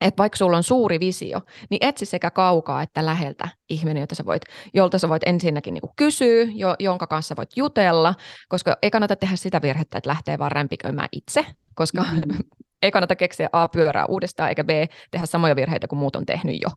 [0.00, 4.24] että vaikka sulla on suuri visio, niin etsi sekä kaukaa että läheltä ihminen, jota sä
[4.26, 4.42] voit,
[4.74, 8.14] jolta sä voit ensinnäkin niin kuin kysyä, jo, jonka kanssa voit jutella,
[8.48, 12.38] koska ei kannata tehdä sitä virhettä, että lähtee vaan rämpiköimään itse, koska mm-hmm.
[12.82, 14.70] ei kannata keksiä A pyörää uudestaan, eikä B
[15.10, 16.68] tehdä samoja virheitä kuin muut on tehnyt jo.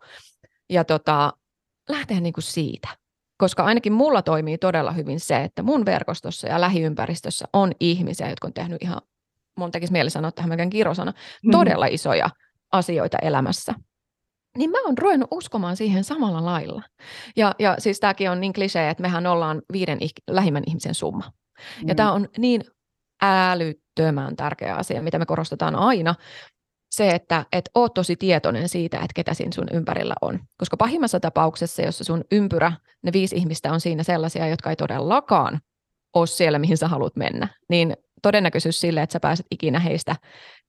[0.70, 1.34] Ja tota,
[1.90, 3.05] lähteä niin kuin siitä
[3.38, 8.48] koska ainakin mulla toimii todella hyvin se, että mun verkostossa ja lähiympäristössä on ihmisiä, jotka
[8.48, 9.02] on tehnyt ihan,
[9.58, 11.52] mun tekisi mieli sanoa tähän melkein kirosana, mm-hmm.
[11.52, 12.30] todella isoja
[12.72, 13.74] asioita elämässä.
[14.58, 16.82] Niin mä oon ruvennut uskomaan siihen samalla lailla.
[17.36, 21.32] Ja, ja siis tämäkin on niin klisee, että mehän ollaan viiden lähimmän ihmisen summa.
[21.82, 21.88] Mm.
[21.88, 22.62] Ja tämä on niin
[23.22, 26.16] älyttömän tärkeä asia, mitä me korostetaan aina,
[26.96, 30.40] se, että et oot tosi tietoinen siitä, että ketä siinä sun ympärillä on.
[30.58, 32.72] Koska pahimmassa tapauksessa, jossa sun ympyrä,
[33.04, 35.60] ne viisi ihmistä on siinä sellaisia, jotka ei todellakaan
[36.16, 40.16] ole siellä, mihin sä haluat mennä, niin todennäköisyys sille, että sä pääset ikinä heistä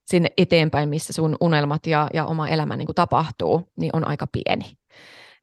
[0.06, 4.26] sinne eteenpäin, missä sun unelmat ja, ja oma elämä niin kuin tapahtuu, niin on aika
[4.26, 4.64] pieni.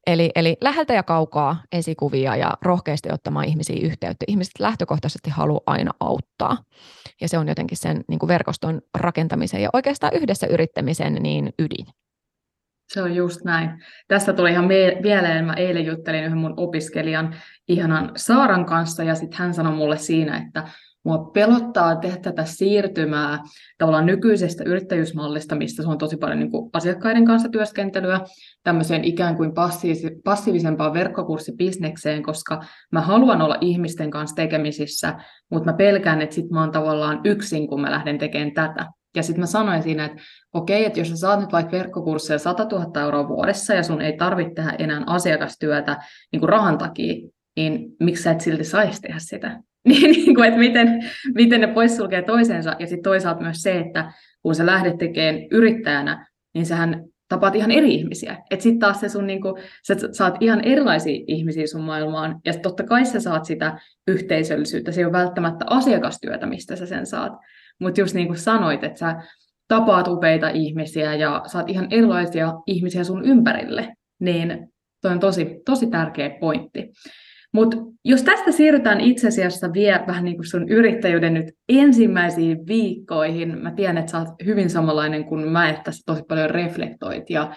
[0.06, 4.24] Eli, eli läheltä ja kaukaa esikuvia ja rohkeasti ottamaan ihmisiä yhteyttä.
[4.28, 6.56] Ihmiset lähtökohtaisesti haluaa aina auttaa.
[7.20, 11.86] Ja se on jotenkin sen niin kuin verkoston rakentamisen ja oikeastaan yhdessä yrittämisen niin ydin.
[12.92, 13.70] Se on just näin.
[14.08, 14.68] Tästä tuli ihan
[15.02, 17.36] mieleen, mä eilen juttelin yhden mun opiskelijan
[17.68, 20.68] ihanan Saaran kanssa, ja sitten hän sanoi mulle siinä, että
[21.04, 23.42] Mua pelottaa tehdä tätä siirtymää
[23.78, 28.20] tavallaan nykyisestä yrittäjyysmallista, mistä se on tosi paljon niin kuin asiakkaiden kanssa työskentelyä,
[28.62, 29.52] tämmöiseen ikään kuin
[30.24, 32.60] passiivisempaan verkkokurssibisnekseen, koska
[32.92, 35.14] mä haluan olla ihmisten kanssa tekemisissä,
[35.50, 38.86] mutta mä pelkään, että sit mä oon tavallaan yksin, kun mä lähden tekemään tätä.
[39.16, 40.22] Ja sitten mä sanoin siinä, että
[40.54, 44.16] okei, että jos sä saat nyt vaikka verkkokursseja 100 000 euroa vuodessa ja sun ei
[44.16, 45.96] tarvitse tehdä enää asiakastyötä
[46.32, 47.14] niin kuin rahan takia,
[47.56, 49.60] niin miksi sä et silti saisi tehdä sitä?
[49.88, 52.76] niin, niin kuin, että miten, miten ne poissulkee toisensa.
[52.78, 57.70] Ja sitten toisaalta myös se, että kun sä lähdet tekemään yrittäjänä, niin sähän tapaat ihan
[57.70, 58.36] eri ihmisiä.
[58.50, 62.52] Että sitten taas se sun, niin kuin, sä saat ihan erilaisia ihmisiä sun maailmaan, ja
[62.58, 64.92] totta kai sä saat sitä yhteisöllisyyttä.
[64.92, 67.32] Se ei ole välttämättä asiakastyötä, mistä sä sen saat.
[67.80, 69.22] Mutta just niin kuin sanoit, että sä
[69.68, 74.68] tapaat upeita ihmisiä ja saat ihan erilaisia ihmisiä sun ympärille, niin
[75.02, 76.90] toi on tosi, tosi tärkeä pointti.
[77.54, 83.58] Mutta jos tästä siirrytään itse asiassa vielä vähän niin kuin sun yrittäjyyden nyt ensimmäisiin viikkoihin,
[83.62, 87.54] mä tiedän, että sä oot hyvin samanlainen kuin mä, että sä tosi paljon reflektoit ja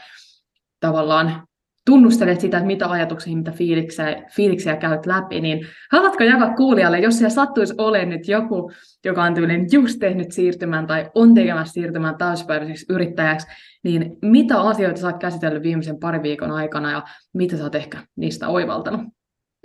[0.80, 1.48] tavallaan
[1.86, 7.18] tunnustelet sitä, että mitä ajatuksia, mitä fiiliksiä, fiiliksiä käyt läpi, niin haluatko jakaa kuulijalle, jos
[7.18, 8.72] siellä sattuisi olemaan nyt joku,
[9.06, 13.48] joka on tyylinen just tehnyt siirtymään tai on tekemässä siirtymään täyspäiväiseksi yrittäjäksi,
[13.84, 17.98] niin mitä asioita sä oot käsitellyt viimeisen parin viikon aikana ja mitä sä oot ehkä
[18.16, 19.17] niistä oivaltanut?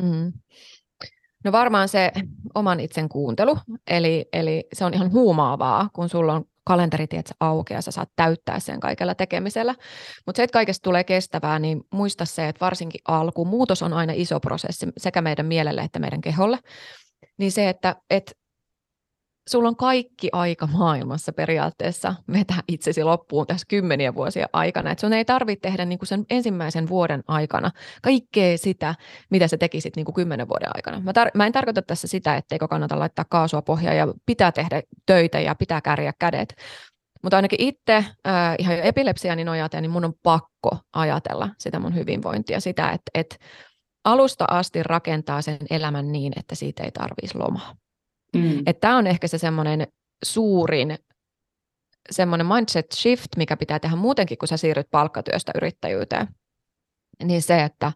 [0.02, 0.32] Mm.
[1.44, 2.12] No varmaan se
[2.54, 7.74] oman itsen kuuntelu, eli, eli se on ihan huumaavaa, kun sulla on kalenteri tiedätkö, auki
[7.74, 9.74] ja sä saat täyttää sen kaikella tekemisellä.
[10.26, 14.12] Mutta se, että kaikesta tulee kestävää, niin muista se, että varsinkin alku, muutos on aina
[14.16, 16.58] iso prosessi sekä meidän mielelle että meidän keholle.
[17.38, 18.36] Niin se, että et
[19.48, 24.90] sulla on kaikki aika maailmassa periaatteessa vetää itsesi loppuun tässä kymmeniä vuosia aikana.
[24.90, 27.70] Et sun ei tarvitse tehdä niin kuin sen ensimmäisen vuoden aikana
[28.02, 28.94] kaikkea sitä,
[29.30, 31.00] mitä sä tekisit niin kuin kymmenen vuoden aikana.
[31.00, 34.82] Mä, tar- mä en tarkoita tässä sitä, etteikö kannata laittaa kaasua pohjaan ja pitää tehdä
[35.06, 36.54] töitä ja pitää kärjää kädet.
[37.22, 38.06] Mutta ainakin itse äh,
[38.58, 43.38] ihan jo epilepsiani nojaten, niin mun on pakko ajatella sitä mun hyvinvointia, sitä, että et
[44.04, 47.74] alusta asti rakentaa sen elämän niin, että siitä ei tarvitsisi lomaa.
[48.36, 48.64] Mm.
[48.80, 49.86] Tämä on ehkä se semmoinen
[50.24, 50.98] suurin
[52.10, 56.28] semmoinen mindset shift, mikä pitää tehdä muutenkin, kun sä siirryt palkkatyöstä yrittäjyyteen.
[57.24, 57.92] Niin se, että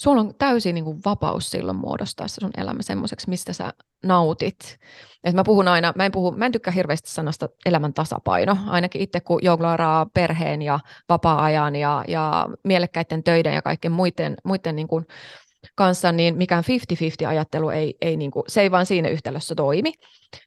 [0.00, 3.72] sulla on täysin niin kuin vapaus silloin muodostaa se sun elämä semmoiseksi, mistä sä
[4.04, 4.78] nautit.
[5.24, 9.02] Et mä puhun aina, mä en, puhu, mä en tykkää hirveästi sanasta elämän tasapaino, ainakin
[9.02, 14.88] itse kun jongloiraa perheen ja vapaa-ajan ja, ja mielekkäiden töiden ja kaikkien muiden, muiden niin
[14.88, 15.06] kuin
[15.74, 16.64] kanssa, niin mikään
[17.24, 19.92] 50-50 ajattelu ei, ei niin kuin, se ei vaan siinä yhtälössä toimi.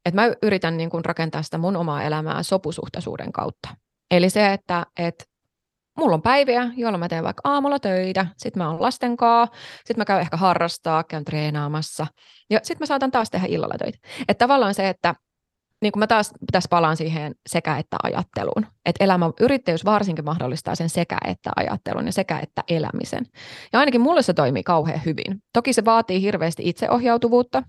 [0.06, 3.70] Et mä yritän niin kuin rakentaa sitä mun omaa elämää sopusuhtaisuuden kautta.
[4.12, 5.26] Eli se, että et
[5.98, 9.98] mulla on päiviä, jolloin mä teen vaikka aamulla töitä, sitten mä oon lasten kanssa, sitten
[9.98, 12.08] mä käyn ehkä harrastaa, käyn treenaamassa,
[12.50, 14.00] ja sitten mä saatan taas tehdä illalla töitä.
[14.28, 15.16] Että tavallaan se, että
[15.82, 18.66] niin kuin mä taas tässä palaan siihen sekä että ajatteluun.
[18.86, 23.26] Että elämä, yrittäjyys varsinkin mahdollistaa sen sekä että ajattelun ja sekä että elämisen.
[23.74, 25.44] Ja ainakin mulle se toimii kauhean hyvin.
[25.54, 27.64] Toki se vaatii hirveästi itseohjautuvuutta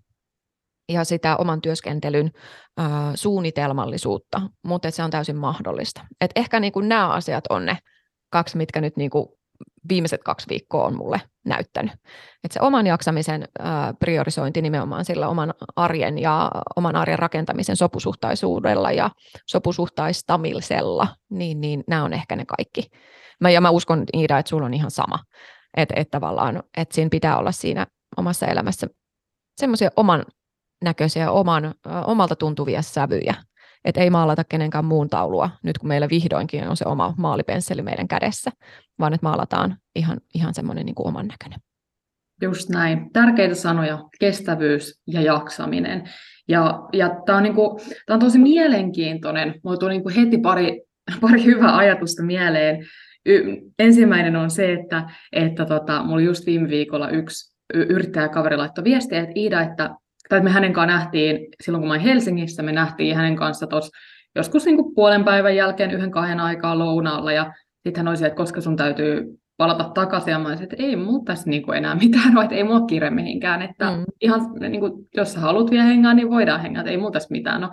[0.92, 2.30] ja sitä oman työskentelyn
[2.80, 6.00] äh, suunnitelmallisuutta, mutta se on täysin mahdollista.
[6.20, 7.78] Et ehkä niin kuin nämä asiat on ne
[8.30, 9.28] kaksi, mitkä nyt niin kuin
[9.88, 11.92] viimeiset kaksi viikkoa on mulle näyttänyt.
[12.44, 13.48] Että se oman jaksamisen
[13.98, 19.10] priorisointi nimenomaan sillä oman arjen ja oman arjen rakentamisen sopusuhtaisuudella ja
[19.46, 22.90] sopusuhtaistamisella, niin, niin nämä on ehkä ne kaikki.
[23.40, 25.18] Mä, ja mä uskon, Iida, että sulla on ihan sama.
[25.76, 28.86] Että et tavallaan, että siinä pitää olla siinä omassa elämässä
[29.56, 30.24] semmoisia oman
[30.84, 31.74] näköisiä, oman,
[32.06, 33.34] omalta tuntuvia sävyjä,
[33.84, 38.08] että ei maalata kenenkään muun taulua, nyt kun meillä vihdoinkin on se oma maalipensseli meidän
[38.08, 38.50] kädessä,
[38.98, 41.60] vaan että maalataan ihan, ihan semmoinen niin kuin oman näköinen.
[42.42, 43.12] Just näin.
[43.12, 46.10] Tärkeitä sanoja, kestävyys ja jaksaminen.
[46.48, 49.54] Ja, ja tämä on, niinku, on tosi mielenkiintoinen.
[49.64, 50.82] Mulla tuli niinku heti pari,
[51.20, 52.86] pari hyvää ajatusta mieleen.
[53.26, 59.20] Y- ensimmäinen on se, että, että tota, mulla just viime viikolla yksi yrittäjäkaveri laittoi viestiä,
[59.20, 59.90] että Iida, että
[60.28, 63.90] tai me hänen kanssa nähtiin, silloin kun mä olin Helsingissä, me nähtiin hänen kanssa tos,
[64.34, 68.26] joskus niin kuin puolen päivän jälkeen yhden kahden aikaa lounaalla, ja sitten hän oli se,
[68.26, 71.78] että koska sun täytyy palata takaisin, ja mä olisin, että ei mulla tässä niin kuin
[71.78, 74.04] enää mitään, vai ei mulla kiire mihinkään, että mm.
[74.20, 77.28] ihan niin kuin, jos sä haluat vielä hengaa, niin voidaan hengaa, että ei mulla tässä
[77.30, 77.60] mitään.
[77.60, 77.70] No,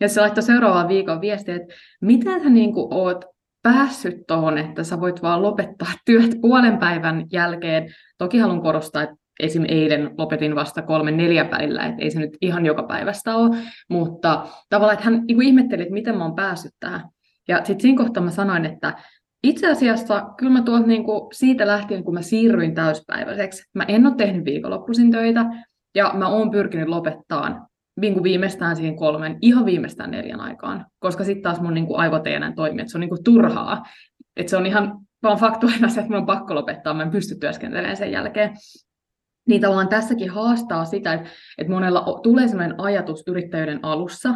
[0.00, 3.24] Ja se laittoi seuraavan viikon viestiä, että miten sä niin kuin oot
[3.62, 7.88] päässyt tuohon, että sä voit vaan lopettaa työt puolen päivän jälkeen.
[8.18, 9.64] Toki haluan korostaa, että esim.
[9.68, 13.56] eilen lopetin vasta kolme neljä päivää, että ei se nyt ihan joka päivästä ole,
[13.88, 17.08] mutta tavallaan, että hän niin ihmetteli, että miten mä oon päässyt tähän.
[17.48, 18.94] Ja sitten siinä kohtaa mä sanoin, että
[19.42, 24.14] itse asiassa kyllä mä tuolta niin siitä lähtien, kun mä siirryin täyspäiväiseksi, mä en ole
[24.14, 25.46] tehnyt viikonloppuisin töitä,
[25.94, 27.66] ja mä oon pyrkinyt lopettaa
[28.00, 32.26] niin kuin viimeistään siihen kolmen, ihan viimeistään neljän aikaan, koska sitten taas mun niin aivot
[32.26, 33.86] ei enää toimi, että se on niin turhaa.
[34.36, 37.34] Että se on ihan vaan faktuaalina se, että mun on pakko lopettaa, mä en pysty
[37.34, 38.50] työskentelemään sen jälkeen.
[39.48, 44.34] Niin tavallaan tässäkin haastaa sitä, että, että monella tulee sellainen ajatus yrittäjyyden alussa,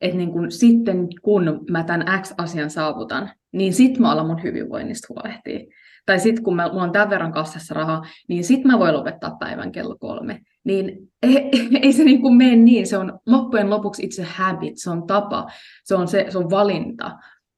[0.00, 5.06] että niin kun, sitten kun mä tämän X-asian saavutan, niin sit mä alan mun hyvinvoinnista
[5.10, 5.60] huolehtia.
[6.06, 9.36] Tai sitten kun mä, mulla on tämän verran kassassa rahaa, niin sit mä voin lopettaa
[9.40, 10.40] päivän kello kolme.
[10.64, 14.90] Niin ei, ei se niin kuin mene niin, se on loppujen lopuksi itse habit, se
[14.90, 15.46] on tapa,
[15.84, 17.10] se on, se, se on valinta.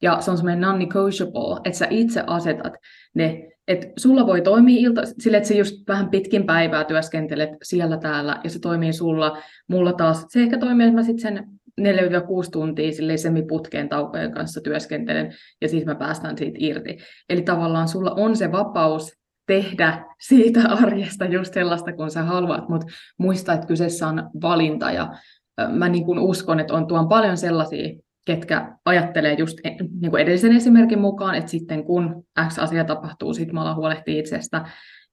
[0.03, 2.73] Ja se on semmoinen non-negotiable, että sä itse asetat
[3.15, 7.97] ne että sulla voi toimia ilta sille, että sä just vähän pitkin päivää työskentelet siellä
[7.97, 9.39] täällä ja se toimii sulla.
[9.69, 11.49] Mulla taas se ehkä toimii, että mä sitten sen
[11.81, 11.85] 4-6
[12.53, 16.99] tuntia semiputkeen taukojen kanssa työskentelen ja sitten mä päästään siitä irti.
[17.29, 19.13] Eli tavallaan sulla on se vapaus
[19.47, 22.87] tehdä siitä arjesta just sellaista, kun sä haluat, mutta
[23.19, 25.13] muista, että kyseessä on valinta ja
[25.69, 30.57] mä niin uskon, että on tuon paljon sellaisia ketkä ajattelee just e, niin kuin edellisen
[30.57, 34.65] esimerkin mukaan, että sitten kun X asia tapahtuu, sitten mä huolehtii itsestä.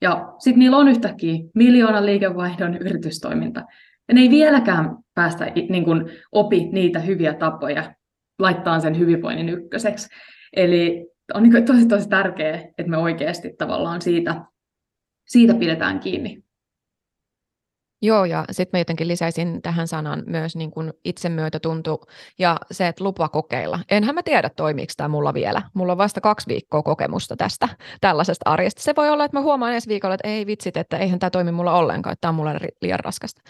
[0.01, 3.63] Ja sitten niillä on yhtäkkiä miljoonan liikevaihdon yritystoiminta.
[4.07, 7.95] Ja ne ei vieläkään päästä niin kuin, opi niitä hyviä tapoja
[8.39, 10.07] laittaa sen hyvinvoinnin ykköseksi.
[10.55, 14.45] Eli on niin tosi tosi tärkeää, että me oikeasti tavallaan siitä,
[15.27, 16.44] siitä pidetään kiinni.
[18.01, 22.01] Joo, ja sitten mä jotenkin lisäisin tähän sanan myös niin kuin itsemyötätuntu
[22.39, 23.79] ja se, että lupa kokeilla.
[23.91, 25.61] Enhän mä tiedä, toimiiko tämä mulla vielä.
[25.73, 27.69] Mulla on vasta kaksi viikkoa kokemusta tästä
[28.01, 28.81] tällaisesta arjesta.
[28.81, 31.51] Se voi olla, että mä huomaan ensi viikolla, että ei vitsit, että eihän tämä toimi
[31.51, 33.41] mulla ollenkaan, että tämä on mulle liian raskasta.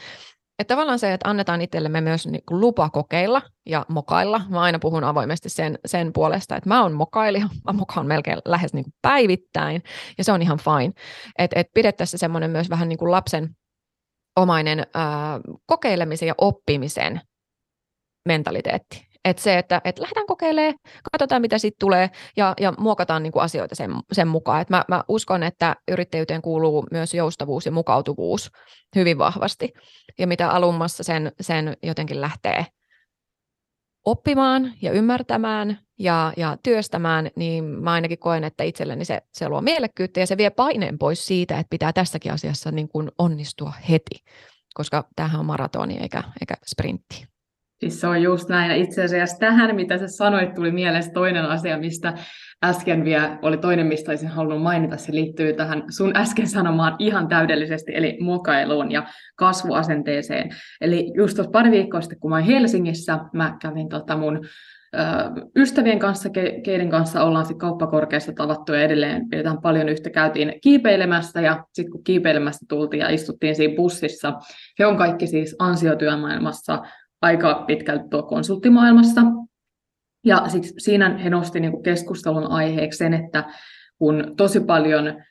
[0.59, 4.41] Että tavallaan se, että annetaan itsellemme myös niin kuin lupa kokeilla ja mokailla.
[4.49, 8.73] Mä aina puhun avoimesti sen, sen puolesta, että mä oon mokailija, mä mokaan melkein lähes
[8.73, 9.83] niin kuin päivittäin,
[10.17, 10.93] ja se on ihan fine.
[11.37, 13.55] Että et pidettäisiin semmoinen myös vähän niin kuin lapsen
[14.35, 17.21] omainen ää, kokeilemisen ja oppimisen
[18.25, 19.07] mentaliteetti.
[19.25, 20.75] Että se, että et lähdetään kokeilemaan,
[21.11, 24.61] katsotaan mitä sitten tulee ja, ja muokataan niinku asioita sen, sen mukaan.
[24.61, 28.51] Et mä, mä uskon, että yrittäjyyteen kuuluu myös joustavuus ja mukautuvuus
[28.95, 29.73] hyvin vahvasti.
[30.19, 32.65] Ja mitä alummassa sen, sen jotenkin lähtee
[34.05, 39.61] oppimaan ja ymmärtämään ja, ja työstämään, niin mä ainakin koen, että itselleni se, se luo
[39.61, 44.23] mielekkyyttä ja se vie paineen pois siitä, että pitää tässäkin asiassa niin kuin onnistua heti,
[44.73, 47.27] koska tämähän on maratoni eikä, eikä sprintti.
[47.79, 48.71] Siis se on just näin.
[48.71, 52.13] Ja itse asiassa tähän, mitä sä sanoit, tuli mieleen toinen asia, mistä
[52.65, 54.97] äsken vielä oli toinen, mistä olisin halunnut mainita.
[54.97, 60.55] Se liittyy tähän sun äsken sanomaan ihan täydellisesti, eli mokailuun ja kasvuasenteeseen.
[60.81, 64.45] Eli just tuossa pari viikkoa sitten, kun mä olin Helsingissä, mä kävin tota mun
[65.55, 66.29] ystävien kanssa,
[66.63, 70.09] keiden kanssa ollaan sitten kauppakorkeassa tavattu ja edelleen pidetään paljon yhtä.
[70.09, 74.33] Käytiin kiipeilemässä ja sitten kun kiipeilemästä tultiin ja istuttiin siinä bussissa,
[74.79, 76.81] he on kaikki siis ansiotyömaailmassa
[77.21, 79.21] aika pitkälti tuo konsulttimaailmassa.
[80.25, 83.43] Ja sit siinä he nosti niinku keskustelun aiheeksi sen, että
[83.97, 85.23] kun tosi paljon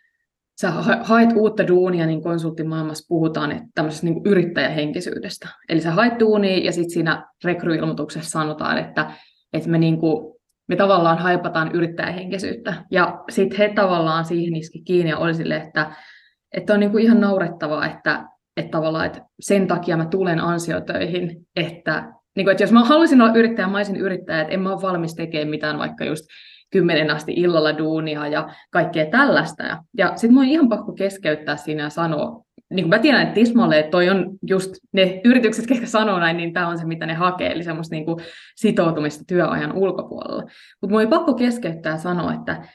[0.61, 0.71] sä
[1.03, 5.49] haet uutta duunia, niin konsulttimaailmassa puhutaan että tämmöisestä niin yrittäjähenkisyydestä.
[5.69, 9.11] Eli sä haet duunia ja sitten siinä rekryilmoituksessa sanotaan, että,
[9.55, 10.35] että me, niin kuin,
[10.69, 12.75] me tavallaan haipataan yrittäjähenkisyyttä.
[12.91, 15.91] Ja sitten he tavallaan siihen iski kiinni ja oli sille, että,
[16.53, 18.25] että on niin kuin ihan naurettavaa, että
[18.57, 23.23] että tavallaan että sen takia mä tulen ansiotöihin, että, niin kuin, että jos mä haluaisin
[23.23, 26.25] olla yrittäjä, mä olisin yrittäjä, että en mä ole valmis tekemään mitään vaikka just
[26.71, 29.63] kymmenen asti illalla duunia ja kaikkea tällaista.
[29.63, 33.23] Ja, ja sitten mä oon ihan pakko keskeyttää siinä ja sanoa, niin kuin mä tiedän,
[33.23, 36.85] että Tismalle, että toi on just ne yritykset, jotka sanoo näin, niin tämä on se,
[36.85, 38.19] mitä ne hakee, eli semmoista niin kuin
[38.57, 40.43] sitoutumista työajan ulkopuolella.
[40.81, 42.69] Mutta mun ei pakko keskeyttää ja sanoa, että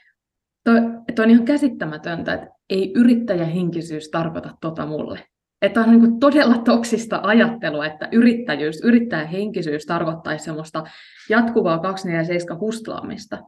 [0.64, 0.80] toi,
[1.14, 5.30] toi on ihan käsittämätöntä, että ei yrittäjähenkisyys tarkoita tota mulle
[5.62, 10.84] että on niin todella toksista ajattelua, että yrittäjyys, yrittäjähenkisyys tarkoittaisi semmoista
[11.28, 13.38] jatkuvaa 247 hustlaamista.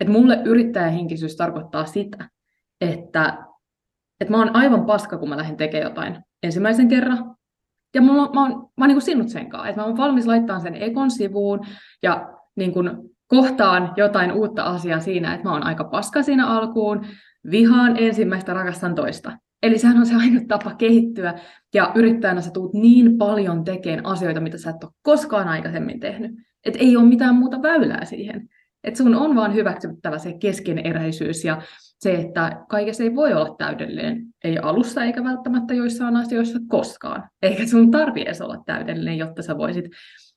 [0.00, 2.28] Että mulle yrittäjähenkisyys tarkoittaa sitä,
[2.80, 3.38] että,
[4.20, 7.36] että mä oon aivan paska, kun mä lähden tekemään jotain ensimmäisen kerran.
[7.94, 10.60] Ja mulla, mä oon, mä oon niin sinut sen kanssa, että mä oon valmis laittamaan
[10.60, 11.60] sen ekon sivuun
[12.02, 12.90] ja niin kuin
[13.26, 17.06] kohtaan jotain uutta asiaa siinä, että mä oon aika paska siinä alkuun,
[17.50, 19.38] vihaan ensimmäistä, rakastan toista.
[19.62, 21.34] Eli sehän on se ainut tapa kehittyä,
[21.74, 26.30] ja yrittäjänä sä tuut niin paljon tekemään asioita, mitä sä et ole koskaan aikaisemmin tehnyt.
[26.64, 28.48] Että ei ole mitään muuta väylää siihen.
[28.84, 31.62] Että sun on vaan hyväksyttävä se keskeneräisyys ja
[31.98, 37.28] se, että kaikessa ei voi olla täydellinen, ei alussa eikä välttämättä joissain asioissa koskaan.
[37.42, 39.84] Eikä sun tarvi edes olla täydellinen, jotta sä voisit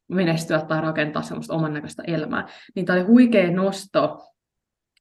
[0.08, 2.48] menestyä tai rakentaa semmoista oman näköistä elämää.
[2.76, 4.28] Niin tämä oli huikea nosto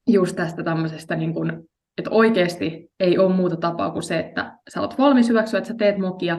[0.08, 4.80] just tästä tämmöisestä, niin kun, että oikeasti ei ole muuta tapaa kuin se, että sä
[4.80, 6.38] oot valmis hyväksyä, että sä teet mokia,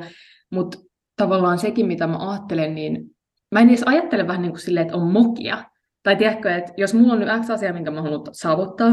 [0.51, 0.77] mutta
[1.17, 3.05] tavallaan sekin, mitä mä ajattelen, niin
[3.51, 5.63] mä en edes ajattele vähän niin kuin silleen, että on mokia.
[6.03, 8.91] Tai tiedätkö, että jos mulla on nyt X asia, minkä mä haluan saavuttaa,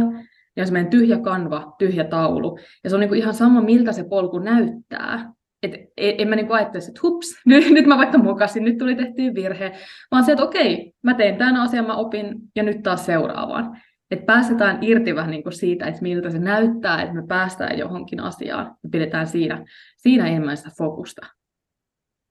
[0.58, 2.58] niin on semmoinen tyhjä kanva, tyhjä taulu.
[2.84, 5.32] Ja se on niin kuin ihan sama, miltä se polku näyttää.
[5.62, 8.94] Et e, en mä niin ajattele, että hups, nyt, nyt mä vaikka mukasin, nyt tuli
[8.94, 9.72] tehty virhe,
[10.10, 13.80] vaan se, että okei, mä tein tämän asian, mä opin ja nyt taas seuraavaan.
[14.10, 18.20] Että päästetään irti vähän niin kuin siitä, että miltä se näyttää, että me päästään johonkin
[18.20, 19.64] asiaan ja pidetään siinä,
[19.96, 21.26] siinä enemmän sitä fokusta.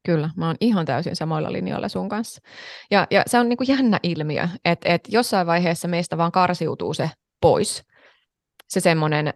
[0.06, 2.42] Kyllä, mä oon ihan täysin samoilla linjoilla sun kanssa.
[2.92, 6.94] Ja, ja se on niin kuin jännä ilmiö, että, että jossain vaiheessa meistä vaan karsiutuu
[6.94, 7.10] se
[7.42, 7.87] pois.
[8.68, 9.34] Se semmoinen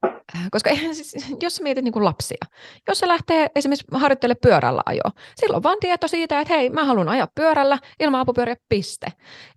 [0.52, 2.46] koska eihän siis, jos mietit niin kuin lapsia,
[2.88, 7.10] jos se lähtee esimerkiksi harjoittele pyörällä ajoa, silloin vaan tieto siitä, että hei, mä haluan
[7.10, 9.08] ajaa pyörällä ilman apupyöriä, piste.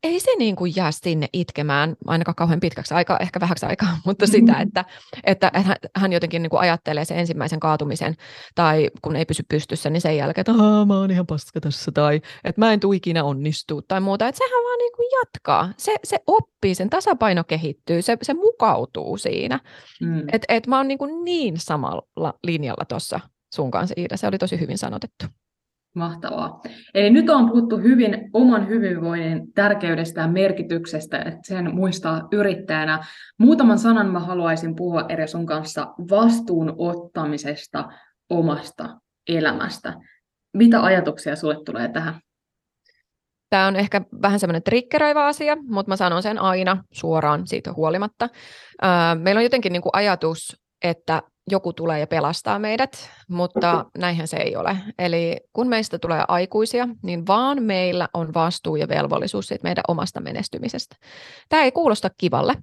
[0.03, 4.27] Ei se niin kuin jää sinne itkemään ainakaan kauhean pitkäksi aikaa, ehkä vähäksi aikaa, mutta
[4.27, 4.62] sitä, mm-hmm.
[4.62, 4.85] että,
[5.25, 5.51] että
[5.97, 8.14] hän jotenkin niin kuin ajattelee sen ensimmäisen kaatumisen
[8.55, 10.53] tai kun ei pysy pystyssä, niin sen jälkeen, että
[10.87, 14.29] mä oon ihan paska tässä tai että mä en tule ikinä onnistua tai muuta.
[14.29, 15.72] Että sehän vaan niin kuin jatkaa.
[15.77, 19.61] Se, se oppii, sen tasapaino kehittyy, se, se mukautuu siinä.
[20.01, 20.22] Mm.
[20.33, 23.21] Et, et että mä oon niin, niin samalla linjalla tuossa
[23.55, 24.17] sun kanssa, Iida.
[24.17, 25.25] Se oli tosi hyvin sanotettu.
[25.95, 26.61] Mahtavaa.
[26.95, 33.05] Eli nyt on puhuttu hyvin oman hyvinvoinnin tärkeydestä ja merkityksestä, että sen muistaa yrittäjänä.
[33.39, 37.89] Muutaman sanan mä haluaisin puhua eri sun kanssa vastuun ottamisesta
[38.31, 39.95] omasta elämästä.
[40.57, 42.15] Mitä ajatuksia sulle tulee tähän?
[43.51, 48.29] Tämä on ehkä vähän semmoinen triggeröivä asia, mutta mä sanon sen aina suoraan siitä huolimatta.
[49.19, 54.57] Meillä on jotenkin niin ajatus, että joku tulee ja pelastaa meidät, mutta näinhän se ei
[54.57, 54.77] ole.
[54.99, 60.21] Eli kun meistä tulee aikuisia, niin vaan meillä on vastuu ja velvollisuus siitä meidän omasta
[60.21, 60.97] menestymisestä.
[61.49, 62.55] Tämä ei kuulosta kivalle,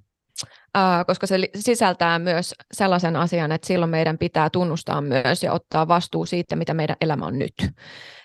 [1.06, 6.26] koska se sisältää myös sellaisen asian, että silloin meidän pitää tunnustaa myös ja ottaa vastuu
[6.26, 7.54] siitä, mitä meidän elämä on nyt.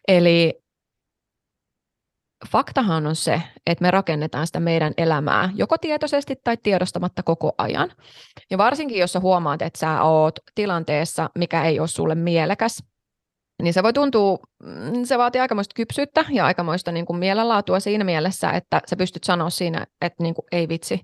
[0.08, 0.54] Eli
[2.52, 7.92] faktahan on se, että me rakennetaan sitä meidän elämää joko tietoisesti tai tiedostamatta koko ajan.
[8.50, 12.84] Ja varsinkin, jos sä huomaat, että sä oot tilanteessa, mikä ei ole sulle mielekäs,
[13.64, 18.04] niin se voi tuntua, mm, se vaatii aikamoista kypsyyttä ja aikamoista niin kuin mielenlaatua siinä
[18.04, 21.02] mielessä, että sä pystyt sanoa siinä, että niin kuin, ei vitsi,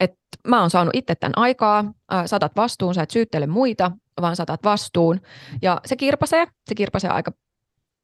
[0.00, 0.18] että
[0.48, 1.92] mä oon saanut itse tämän aikaa,
[2.26, 5.20] saatat vastuun, sä et syyttele muita, vaan saatat vastuun.
[5.62, 7.32] Ja se kirpasee, se kirpasee aika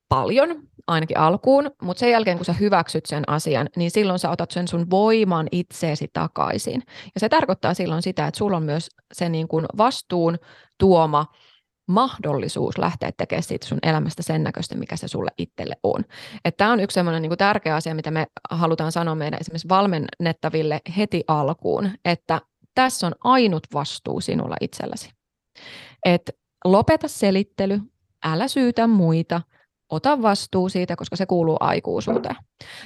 [0.08, 4.50] paljon, ainakin alkuun, mutta sen jälkeen kun sä hyväksyt sen asian, niin silloin sä otat
[4.50, 6.82] sen sun voiman itseesi takaisin.
[7.14, 10.38] Ja se tarkoittaa silloin sitä, että sulla on myös se niin kuin vastuun
[10.78, 11.26] tuoma
[11.88, 16.04] mahdollisuus lähteä tekemään siitä sun elämästä sen näköistä, mikä se sulle itselle on.
[16.56, 21.24] Tämä on yksi sellainen niin tärkeä asia, mitä me halutaan sanoa meidän esimerkiksi valmennettaville heti
[21.28, 22.40] alkuun, että
[22.74, 25.10] tässä on ainut vastuu sinulla itselläsi.
[26.06, 26.30] Et
[26.64, 27.80] lopeta selittely,
[28.24, 29.40] älä syytä muita–
[29.90, 32.36] ota vastuu siitä, koska se kuuluu aikuisuuteen.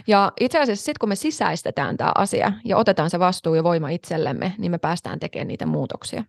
[0.06, 3.88] Ja itse asiassa sitten kun me sisäistetään tämä asia ja otetaan se vastuu ja voima
[3.88, 6.24] itsellemme, niin me päästään tekemään niitä muutoksia.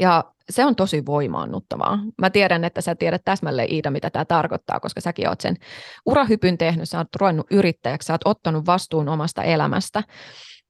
[0.00, 1.98] Ja se on tosi voimaannuttavaa.
[2.20, 5.56] Mä tiedän, että sä tiedät täsmälleen Iida, mitä tämä tarkoittaa, koska säkin oot sen
[6.06, 10.02] urahypyn tehnyt, sä oot ruvennut yrittäjäksi, sä oot ottanut vastuun omasta elämästä,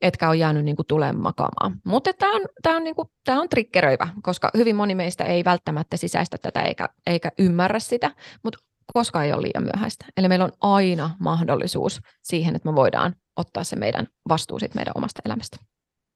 [0.01, 1.81] etkä ole jäänyt niin kuin tulemaan makaamaan.
[1.85, 5.45] Mutta tämä on, tää on, niin kuin, tää on triggeröivä, koska hyvin moni meistä ei
[5.45, 8.11] välttämättä sisäistä tätä eikä, eikä ymmärrä sitä,
[8.45, 8.59] mutta
[8.95, 10.07] koskaan ei ole liian myöhäistä.
[10.17, 14.93] Eli meillä on aina mahdollisuus siihen, että me voidaan ottaa se meidän vastuu siitä meidän
[14.95, 15.57] omasta elämästä.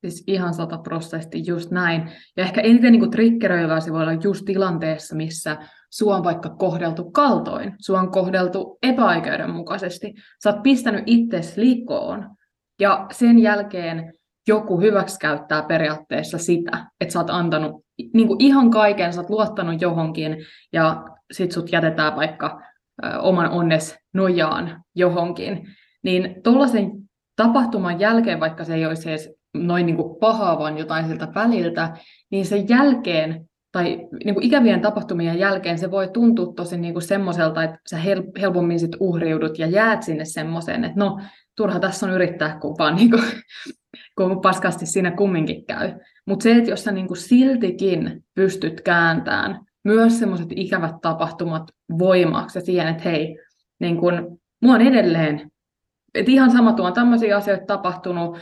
[0.01, 2.13] Siis ihan sataprosenttisesti just näin.
[2.37, 5.57] Ja ehkä eniten niin triggeröivää se voi olla just tilanteessa, missä
[5.91, 10.15] sua on vaikka kohdeltu kaltoin, sua on kohdeltu epäoikeudenmukaisesti.
[10.43, 12.37] Sä oot pistänyt itsesi liikkoon
[12.81, 14.13] ja sen jälkeen
[14.49, 19.81] joku hyväksikäyttää periaatteessa sitä, että sä oot antanut niin kuin ihan kaiken, sä oot luottanut
[19.81, 20.37] johonkin
[20.73, 22.63] ja sit sut jätetään vaikka
[23.05, 25.69] ö, oman onnes nojaan johonkin.
[26.03, 26.91] Niin tuollaisen
[27.37, 31.97] tapahtuman jälkeen, vaikka se ei olisi edes noin niin kuin pahaa, vaan jotain siltä väliltä,
[32.31, 37.03] niin sen jälkeen tai niin kuin ikävien tapahtumien jälkeen se voi tuntua tosi niin kuin
[37.03, 37.99] semmoiselta, että sä
[38.41, 41.21] helpommin sit uhriudut ja jäät sinne semmoiseen, että no,
[41.57, 43.23] turha tässä on yrittää, kun vaan niin kuin,
[44.19, 45.93] kun paskasti siinä kumminkin käy.
[46.27, 51.63] Mutta se, että jos sä niin kuin siltikin pystyt kääntämään myös semmoiset ikävät tapahtumat
[51.99, 53.39] voimaksi ja siihen, että hei,
[53.81, 55.51] niin kun, mua on edelleen,
[56.15, 58.39] että ihan sama tuo on tämmöisiä asioita tapahtunut,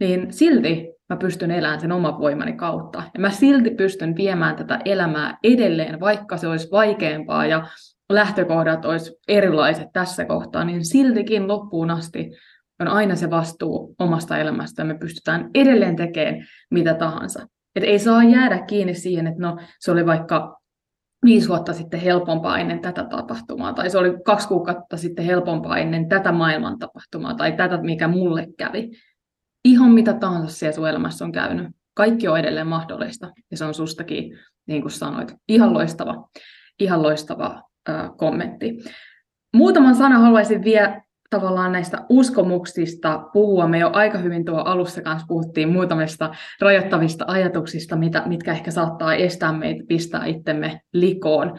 [0.00, 3.02] niin silti mä pystyn elämään sen oman voimani kautta.
[3.14, 7.66] Ja mä silti pystyn viemään tätä elämää edelleen, vaikka se olisi vaikeampaa ja
[8.12, 12.30] lähtökohdat olisi erilaiset tässä kohtaa, niin siltikin loppuun asti
[12.80, 17.46] on aina se vastuu omasta elämästä me pystytään edelleen tekemään mitä tahansa.
[17.76, 20.56] Et ei saa jäädä kiinni siihen, että no, se oli vaikka
[21.24, 26.08] viisi vuotta sitten helpompaa ennen tätä tapahtumaa, tai se oli kaksi kuukautta sitten helpompaa ennen
[26.08, 28.90] tätä maailman tapahtumaa, tai tätä, mikä mulle kävi.
[29.64, 31.68] Ihan mitä tahansa siellä sun elämässä on käynyt.
[31.94, 36.28] Kaikki on edelleen mahdollista, ja se on sustakin, niin kuin sanoit, ihan loistava,
[36.80, 38.78] ihan loistava äh, kommentti.
[39.54, 43.68] Muutaman sanan haluaisin vielä tavallaan näistä uskomuksista puhua.
[43.68, 49.14] Me jo aika hyvin tuo alussa kanssa puhuttiin muutamista rajoittavista ajatuksista, mitä, mitkä ehkä saattaa
[49.14, 51.58] estää meitä pistää itsemme likoon.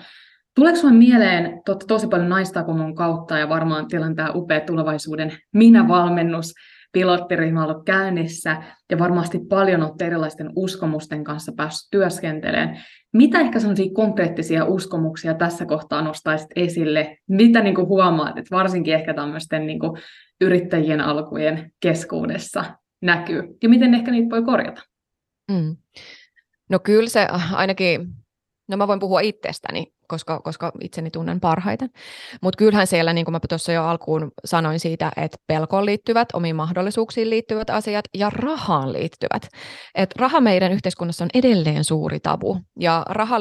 [0.56, 5.34] Tuleeko sinulle mieleen totta, tosi paljon naista mun kautta ja varmaan tilanne tämä upea tulevaisuuden
[5.54, 6.54] minä-valmennus,
[6.92, 12.78] pilottiryhmä ollut käynnissä ja varmasti paljon olette erilaisten uskomusten kanssa päässyt työskentelemään.
[13.18, 17.18] Mitä ehkä sellaisia konkreettisia uskomuksia tässä kohtaa nostaisit esille?
[17.30, 20.02] Mitä niin kuin huomaat, että varsinkin ehkä tämmöisten niin kuin
[20.42, 22.66] yrittäjien alkujen keskuudessa
[23.02, 24.82] näkyy ja miten ehkä niitä voi korjata?
[25.52, 25.78] Mm.
[26.70, 28.08] No kyllä se ainakin
[28.68, 31.90] No mä voin puhua itsestäni, koska, koska itseni tunnen parhaiten.
[32.42, 36.56] Mutta kyllähän siellä, niin kuin mä tuossa jo alkuun sanoin siitä, että pelkoon liittyvät, omiin
[36.56, 39.48] mahdollisuuksiin liittyvät asiat ja rahaan liittyvät.
[39.96, 43.38] Et raha meidän yhteiskunnassa on edelleen suuri tabu ja raha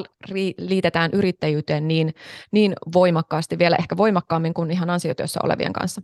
[0.59, 2.15] liitetään yrittäjyyteen niin,
[2.53, 6.03] niin voimakkaasti, vielä ehkä voimakkaammin kuin ihan ansiotyössä olevien kanssa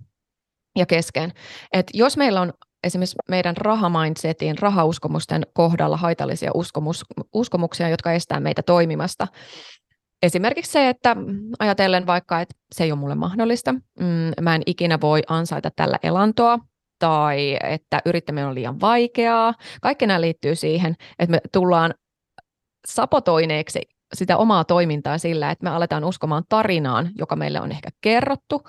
[0.79, 1.33] ja kesken.
[1.73, 2.53] Et jos meillä on
[2.85, 9.27] esimerkiksi meidän rahamindsetin, rahauskomusten kohdalla haitallisia uskomus, uskomuksia, jotka estää meitä toimimasta.
[10.23, 11.17] Esimerkiksi se, että
[11.59, 15.99] ajatellen vaikka, että se ei ole mulle mahdollista, mm, mä en ikinä voi ansaita tällä
[16.03, 16.59] elantoa,
[16.99, 19.55] tai että yrittäminen on liian vaikeaa.
[19.81, 21.95] Kaikki nämä liittyy siihen, että me tullaan
[22.89, 23.81] sapotoineeksi
[24.13, 28.63] sitä omaa toimintaa sillä, että me aletaan uskomaan tarinaan, joka meille on ehkä kerrottu,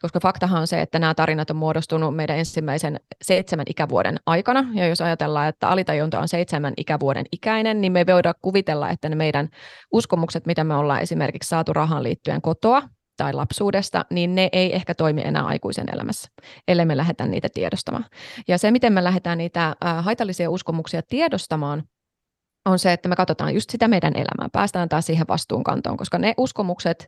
[0.00, 4.88] koska faktahan on se, että nämä tarinat on muodostunut meidän ensimmäisen seitsemän ikävuoden aikana, ja
[4.88, 9.48] jos ajatellaan, että alitajunta on seitsemän ikävuoden ikäinen, niin me voidaan kuvitella, että ne meidän
[9.92, 12.82] uskomukset, mitä me ollaan esimerkiksi saatu rahan liittyen kotoa,
[13.16, 16.28] tai lapsuudesta, niin ne ei ehkä toimi enää aikuisen elämässä,
[16.68, 18.04] ellei me lähdetä niitä tiedostamaan.
[18.48, 21.82] Ja se, miten me lähdetään niitä haitallisia uskomuksia tiedostamaan,
[22.68, 26.34] on se, että me katsotaan just sitä meidän elämää, päästään taas siihen vastuunkantoon, koska ne
[26.36, 27.06] uskomukset,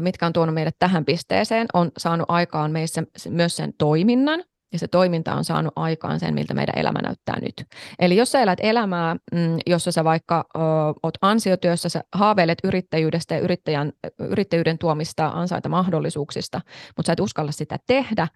[0.00, 4.88] mitkä on tuonut meidät tähän pisteeseen, on saanut aikaan meissä myös sen toiminnan, ja se
[4.88, 7.54] toiminta on saanut aikaan sen, miltä meidän elämä näyttää nyt.
[7.98, 10.60] Eli jos sä elät elämää, mm, jossa sä vaikka ö,
[11.02, 16.60] oot ansiotyössä, sä haaveilet yrittäjyydestä ja yrittäjän, yrittäjyyden tuomista ansaita mahdollisuuksista,
[16.96, 18.28] mutta sä et uskalla sitä tehdä,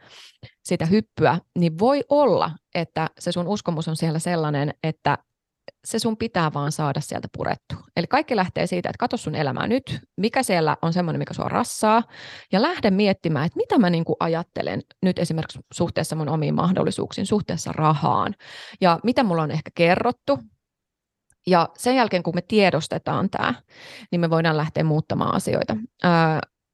[0.65, 5.19] sitä hyppyä, niin voi olla, että se sun uskomus on siellä sellainen, että
[5.85, 7.75] se sun pitää vaan saada sieltä purettu.
[7.97, 11.49] Eli kaikki lähtee siitä, että katso sun elämää nyt, mikä siellä on semmoinen, mikä sua
[11.49, 12.03] rassaa,
[12.53, 17.27] ja lähde miettimään, että mitä mä niin kuin ajattelen nyt esimerkiksi suhteessa mun omiin mahdollisuuksiin,
[17.27, 18.35] suhteessa rahaan,
[18.81, 20.39] ja mitä mulla on ehkä kerrottu,
[21.47, 23.55] ja sen jälkeen, kun me tiedostetaan tämä,
[24.11, 25.77] niin me voidaan lähteä muuttamaan asioita.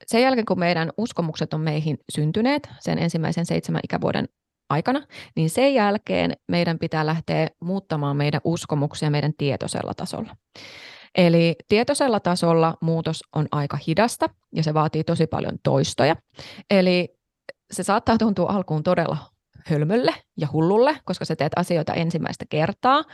[0.07, 4.29] sen jälkeen, kun meidän uskomukset on meihin syntyneet sen ensimmäisen seitsemän ikävuoden
[4.71, 5.03] aikana,
[5.37, 10.37] niin sen jälkeen meidän pitää lähteä muuttamaan meidän uskomuksia meidän tietoisella tasolla.
[11.15, 16.17] Eli tietoisella tasolla muutos on aika hidasta ja se vaatii tosi paljon toistoja.
[16.71, 17.09] Eli
[17.71, 19.17] se saattaa tuntua alkuun todella
[19.71, 23.05] hölmölle ja hullulle, koska sä teet asioita ensimmäistä kertaa.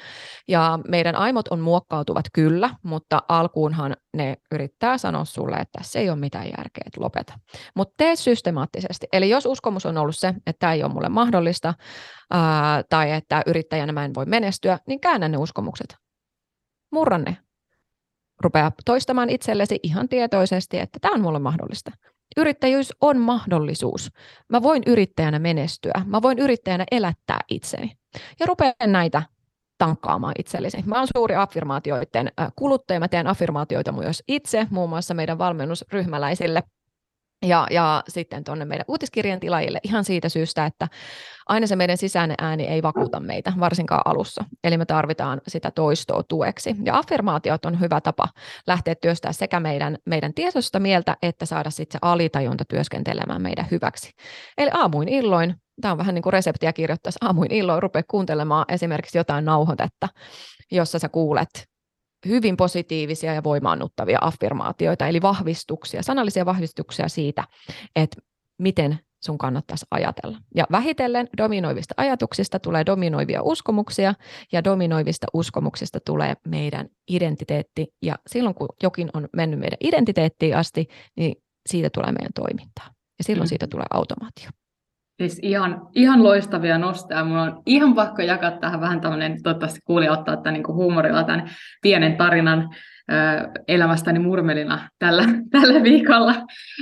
[0.49, 6.11] Ja meidän aimot on muokkautuvat kyllä, mutta alkuunhan ne yrittää sanoa sulle, että se ei
[6.11, 7.39] ole mitään järkeä, että lopeta.
[7.77, 9.07] Mutta tee systemaattisesti.
[9.13, 11.75] Eli jos uskomus on ollut se, että tämä ei ole mulle mahdollista,
[12.31, 15.97] ää, tai että yrittäjänä mä en voi menestyä, niin käännä ne uskomukset.
[16.93, 17.37] Murra ne.
[18.41, 21.91] Rupea toistamaan itsellesi ihan tietoisesti, että tämä on mulle mahdollista.
[22.37, 24.11] Yrittäjyys on mahdollisuus.
[24.49, 26.03] Mä voin yrittäjänä menestyä.
[26.07, 27.97] Mä voin yrittäjänä elättää itseni.
[28.41, 29.23] Ja rupean näitä
[29.79, 30.83] tankkaamaan itsellesi.
[30.87, 33.01] Mä olen suuri affirmaatioiden kuluttaja.
[33.01, 36.63] Mä teen affirmaatioita myös itse, muun muassa meidän valmennusryhmäläisille
[37.45, 40.89] ja, ja sitten tuonne meidän uutiskirjan tilaajille ihan siitä syystä, että
[41.47, 44.45] aina se meidän sisäinen ääni ei vakuuta meitä, varsinkaan alussa.
[44.65, 46.77] Eli me tarvitaan sitä toistoa tueksi.
[46.85, 48.29] Ja affirmaatiot on hyvä tapa
[48.67, 54.11] lähteä työstää sekä meidän, meidän tietoista mieltä, että saada sitten se alitajunta työskentelemään meidän hyväksi.
[54.59, 59.19] Eli aamuin illoin, tämä on vähän niin kuin reseptiä kirjoittaisi, aamuin illoin rupeaa kuuntelemaan esimerkiksi
[59.19, 60.09] jotain nauhoitetta,
[60.73, 61.74] jossa sä kuulet
[62.27, 67.45] hyvin positiivisia ja voimaannuttavia affirmaatioita, eli vahvistuksia, sanallisia vahvistuksia siitä,
[67.97, 68.17] että
[68.59, 70.39] miten sun kannattaisi ajatella.
[70.55, 74.15] Ja vähitellen dominoivista ajatuksista tulee dominoivia uskomuksia,
[74.53, 80.89] ja dominoivista uskomuksista tulee meidän identiteetti, ja silloin kun jokin on mennyt meidän identiteettiin asti,
[81.17, 81.35] niin
[81.67, 82.87] siitä tulee meidän toimintaa.
[83.19, 83.49] Ja silloin mm.
[83.49, 84.51] siitä tulee automaatio.
[85.19, 87.25] Siis ihan, ihan loistavia nostoja.
[87.25, 91.51] Mulla on ihan pakko jakaa tähän vähän tämmöinen, toivottavasti kuulija ottaa tämän niin huumorilla tämän
[91.83, 92.71] pienen tarinan
[93.13, 93.15] ö,
[93.69, 96.35] elämästäni murmelina tällä, tällä viikolla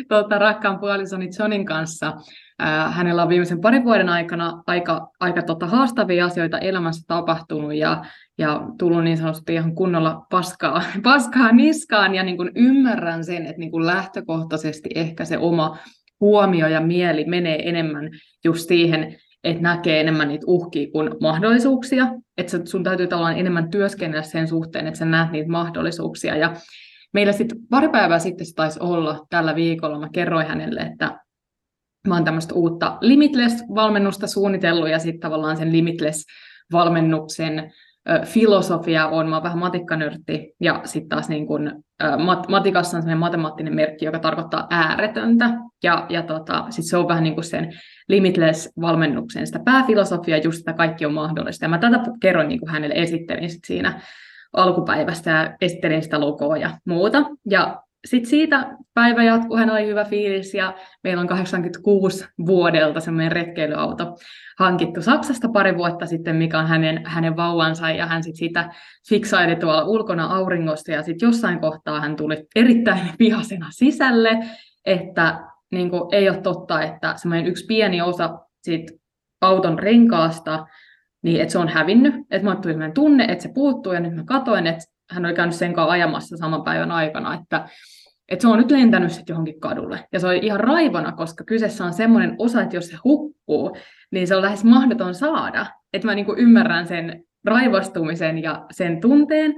[0.09, 2.13] tuota, rakkaan puolisoni Johnin kanssa.
[2.63, 8.05] Ö, hänellä on viimeisen parin vuoden aikana aika, aika tota, haastavia asioita elämässä tapahtunut ja,
[8.39, 13.61] ja tullut niin sanotusti ihan kunnolla paskaa, paskaa niskaan ja niin kuin ymmärrän sen, että
[13.61, 15.79] niin kuin lähtökohtaisesti ehkä se oma
[16.23, 18.11] huomio ja mieli menee enemmän
[18.45, 22.07] just siihen, että näkee enemmän niitä uhkia kuin mahdollisuuksia.
[22.39, 26.37] Että sun täytyy tavallaan enemmän työskennellä sen suhteen, että sä näet niitä mahdollisuuksia.
[26.37, 26.57] Ja
[27.13, 30.01] meillä sitten pari päivää sitten se taisi olla tällä viikolla.
[30.01, 31.21] Mä kerroin hänelle, että
[32.09, 37.73] mä oon tämmöistä uutta Limitless-valmennusta suunnitellut ja sitten tavallaan sen Limitless-valmennuksen
[38.25, 43.19] filosofia on, mä oon vähän matikkanörtti, ja sitten taas niin kun, mat- matikassa on sellainen
[43.19, 45.51] matemaattinen merkki, joka tarkoittaa ääretöntä,
[45.83, 47.73] ja, ja tota, sit se on vähän niin kuin sen
[48.09, 53.51] Limitless-valmennuksen sitä pääfilosofia, just että kaikki on mahdollista, ja mä tätä kerroin niin hänelle, esittelin
[53.51, 54.01] sit siinä
[54.53, 60.05] alkupäivästä, ja esittelin sitä logoa ja muuta, ja sitten siitä päivä jatkuu, hän oli hyvä
[60.05, 60.75] fiilis ja
[61.05, 64.17] meillä on 86 vuodelta semmoinen retkeilyauto
[64.59, 68.71] hankittu Saksasta pari vuotta sitten, mikä on hänen, hänen vauvansa ja hän sitten sitä
[69.09, 74.39] fiksaili tuolla ulkona auringossa ja sitten jossain kohtaa hän tuli erittäin vihasena sisälle,
[74.87, 75.41] että
[75.73, 78.93] niin kuin, ei ole totta, että semmoinen yksi pieni osa siitä
[79.41, 80.67] auton renkaasta,
[81.23, 84.25] niin että se on hävinnyt, että mulle tuli tunne, että se puuttuu ja nyt mä
[84.25, 87.69] katoin, että hän oli käynyt sen kanssa ajamassa saman päivän aikana, että,
[88.29, 90.09] että se on nyt lentänyt sitten johonkin kadulle.
[90.13, 93.77] Ja se oli ihan raivona, koska kyseessä on semmoinen osa, että jos se hukkuu,
[94.11, 95.67] niin se on lähes mahdoton saada.
[95.93, 99.55] Että mä niinku ymmärrän sen raivostumisen ja sen tunteen.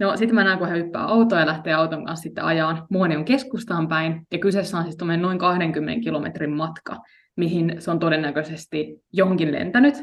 [0.00, 3.24] No sitten mä näen, kun hän hyppää autoa ja lähtee auton kanssa sitten ajaan Muonion
[3.24, 4.26] keskustaan päin.
[4.32, 6.96] Ja kyseessä on siis noin 20 kilometrin matka,
[7.36, 9.94] mihin se on todennäköisesti johonkin lentänyt.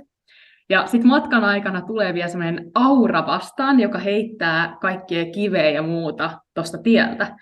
[0.70, 6.40] Ja sitten matkan aikana tulee vielä sellainen aura vastaan, joka heittää kaikkia kiveä ja muuta
[6.54, 7.38] tuosta tieltä.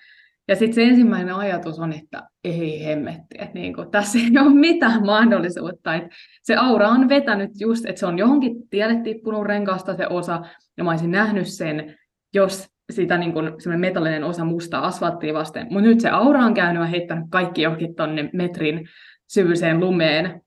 [0.47, 5.05] Ja sitten se ensimmäinen ajatus on, että ei hemmetti, että niinku, tässä ei ole mitään
[5.05, 5.95] mahdollisuutta.
[5.95, 6.09] Että
[6.43, 10.41] se aura on vetänyt just, että se on johonkin tielle tippunut renkaasta se osa,
[10.77, 11.95] ja mä olisin nähnyt sen,
[12.33, 15.67] jos sitä niin kuin, metallinen osa mustaa asfalttia vasten.
[15.69, 18.87] Mutta nyt se aura on käynyt ja heittänyt kaikki johonkin tonne metrin
[19.27, 20.41] syvyiseen lumeen.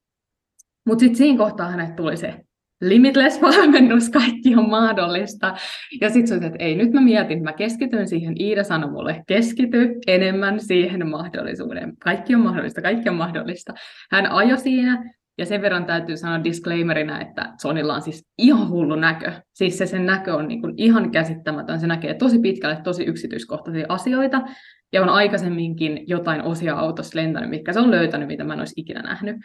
[0.87, 2.45] Mutta sitten siinä kohtaa hänet tuli se
[2.81, 5.55] limitless-valmennus, kaikki on mahdollista.
[6.01, 9.95] Ja sitten se että ei, nyt mä mietin, mä keskityn siihen, Iida sanoi mulle, keskity
[10.07, 11.93] enemmän siihen mahdollisuuden.
[11.99, 13.75] Kaikki on mahdollista, kaikki on mahdollista.
[14.11, 18.95] Hän ajoi siinä, ja sen verran täytyy sanoa disclaimerina, että Sonilla on siis ihan hullu
[18.95, 19.33] näkö.
[19.53, 21.81] Siis se sen näkö on niin ihan käsittämätön.
[21.81, 24.43] Se näkee tosi pitkälle tosi yksityiskohtaisia asioita.
[24.93, 28.81] Ja on aikaisemminkin jotain osia autossa lentänyt, mitkä se on löytänyt, mitä mä en olisi
[28.81, 29.37] ikinä nähnyt.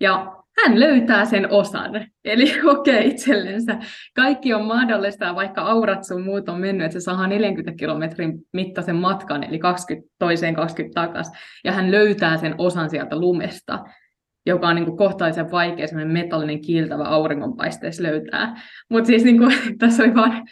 [0.00, 3.78] Ja hän löytää sen osan, eli kokee itsellensä.
[4.14, 8.96] Kaikki on mahdollista, vaikka aurat sun muut on mennyt, että se saa 40 kilometrin mittaisen
[8.96, 11.32] matkan, eli 20 toiseen 20 takas,
[11.64, 13.84] ja hän löytää sen osan sieltä lumesta,
[14.46, 18.62] joka on niin kuin kohtaisen vaikea, semmoinen metallinen kiiltävä auringonpaisteessa löytää.
[18.90, 20.42] Mutta siis niin kuin, tässä oli vain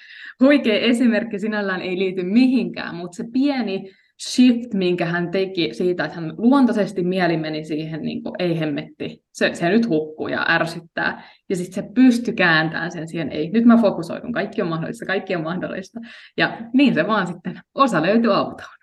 [0.40, 3.90] huikea esimerkki, sinällään ei liity mihinkään, mutta se pieni
[4.28, 9.22] shift, minkä hän teki siitä, että hän luontaisesti mieli meni siihen, niin kuin, ei hemmetti,
[9.32, 11.22] se, se nyt hukkuu ja ärsyttää.
[11.48, 15.36] Ja sitten se pystyi kääntämään sen siihen, ei, nyt mä fokusoidun, kaikki on mahdollista, kaikki
[15.36, 16.00] on mahdollista.
[16.36, 18.81] Ja niin se vaan sitten, osa löytyy autoon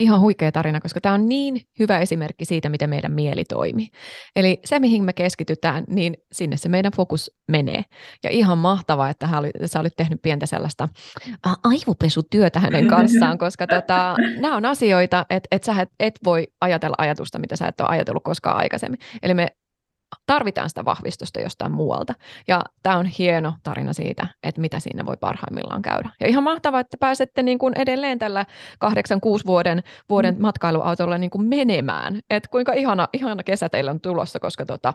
[0.00, 3.88] ihan huikea tarina, koska tämä on niin hyvä esimerkki siitä, miten meidän mieli toimii.
[4.36, 7.82] Eli se, mihin me keskitytään, niin sinne se meidän fokus menee.
[8.24, 9.28] Ja ihan mahtavaa, että
[9.66, 10.88] sä olit tehnyt pientä sellaista
[11.64, 16.96] aivopesutyötä hänen kanssaan, koska tota, nämä on asioita, että et sä et, et voi ajatella
[16.98, 18.98] ajatusta, mitä sä et ole ajatellut koskaan aikaisemmin.
[19.22, 19.48] Eli me
[20.26, 22.14] tarvitaan sitä vahvistusta jostain muualta.
[22.48, 26.10] Ja tämä on hieno tarina siitä, että mitä siinä voi parhaimmillaan käydä.
[26.20, 28.46] Ja ihan mahtavaa, että pääsette niin kuin edelleen tällä
[28.84, 28.88] 8-6
[29.46, 30.42] vuoden, vuoden mm.
[30.42, 32.20] matkailuautolla niin kuin menemään.
[32.30, 34.94] Että kuinka ihana, ihana kesä teillä on tulossa, koska tota,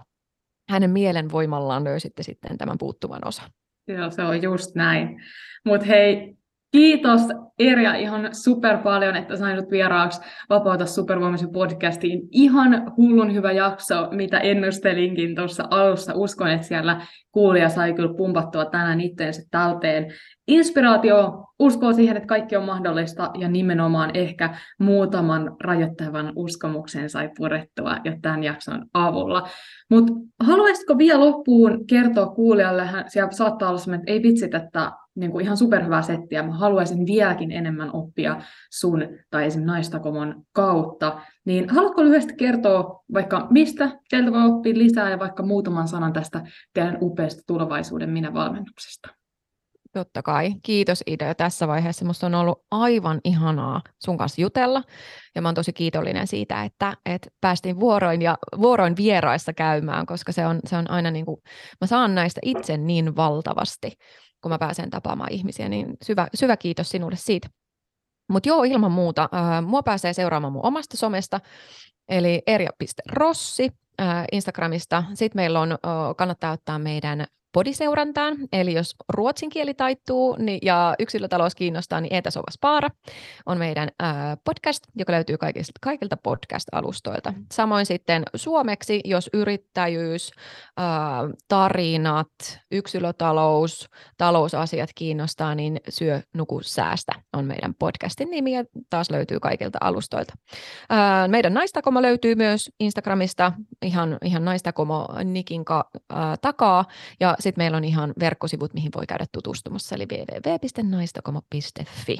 [0.70, 3.49] hänen mielen voimallaan löysitte sitten tämän puuttuvan osan.
[3.88, 5.24] Joo, se on just näin.
[5.66, 6.36] Mutta hei,
[6.72, 7.22] Kiitos
[7.59, 12.22] Erja ihan super paljon, että sain sinut vieraaksi Vapauta supervoimisen podcastiin.
[12.32, 16.13] Ihan hullun hyvä jakso, mitä ennustelinkin tuossa alussa.
[16.15, 17.01] Uskon, että siellä
[17.32, 20.13] kuulija sai kyllä pumpattua tänään itteensä talteen.
[20.47, 27.97] Inspiraatio uskoo siihen, että kaikki on mahdollista ja nimenomaan ehkä muutaman rajoittavan uskomuksen sai purettua
[28.03, 29.47] jo tämän jakson avulla.
[29.89, 30.13] Mutta
[30.43, 35.57] haluaisitko vielä loppuun kertoa kuulijalle, siellä saattaa olla että ei vitsit, että niin kuin ihan
[35.57, 38.41] superhyvää settiä, mä haluaisin vieläkin enemmän oppia
[38.72, 39.64] sun tai esim.
[39.64, 45.88] naistakomon kautta, niin haluatko lyhyesti kertoa vaikka mistä teiltä voi oppia lisää ja vaikka muutaman
[45.88, 46.43] sanan tästä
[46.74, 49.22] teidän upeasta tulevaisuuden minä-valmennuksesta?
[49.93, 50.53] Totta kai.
[50.64, 52.05] Kiitos Ida jo tässä vaiheessa.
[52.05, 54.84] Minusta on ollut aivan ihanaa sun kanssa jutella.
[55.36, 60.32] Ja mä oon tosi kiitollinen siitä, että, että päästiin vuoroin ja vuoroin vieraissa käymään, koska
[60.32, 61.41] se on, se on aina niin kuin,
[61.82, 63.91] mä saan näistä itse niin valtavasti
[64.41, 67.49] kun mä pääsen tapaamaan ihmisiä, niin syvä, syvä kiitos sinulle siitä.
[68.31, 71.39] Mutta joo, ilman muuta, äh, mua pääsee seuraamaan mun omasta somesta,
[72.09, 73.71] eli erja.rossi
[74.01, 75.03] äh, Instagramista.
[75.13, 75.77] Sitten meillä on, äh,
[76.17, 82.51] kannattaa ottaa meidän podiseurantaan, eli jos ruotsin kieli taittuu niin, ja yksilötalous kiinnostaa, niin Etäsova
[82.51, 82.89] Spaara
[83.45, 87.33] on meidän ää, podcast, joka löytyy kaikilta, kaikilta podcast-alustoilta.
[87.51, 90.31] Samoin sitten suomeksi, jos yrittäjyys,
[90.77, 92.31] ää, tarinat,
[92.71, 99.77] yksilötalous, talousasiat kiinnostaa, niin Syö, nuku, säästä on meidän podcastin nimi ja taas löytyy kaikilta
[99.81, 100.33] alustoilta.
[100.89, 106.85] Ää, meidän naistakomo löytyy myös Instagramista ihan, ihan naistakomo Nikin ka, ää, takaa
[107.19, 112.17] ja sitten meillä on ihan verkkosivut, mihin voi käydä tutustumassa, eli www.naistakomo.fi.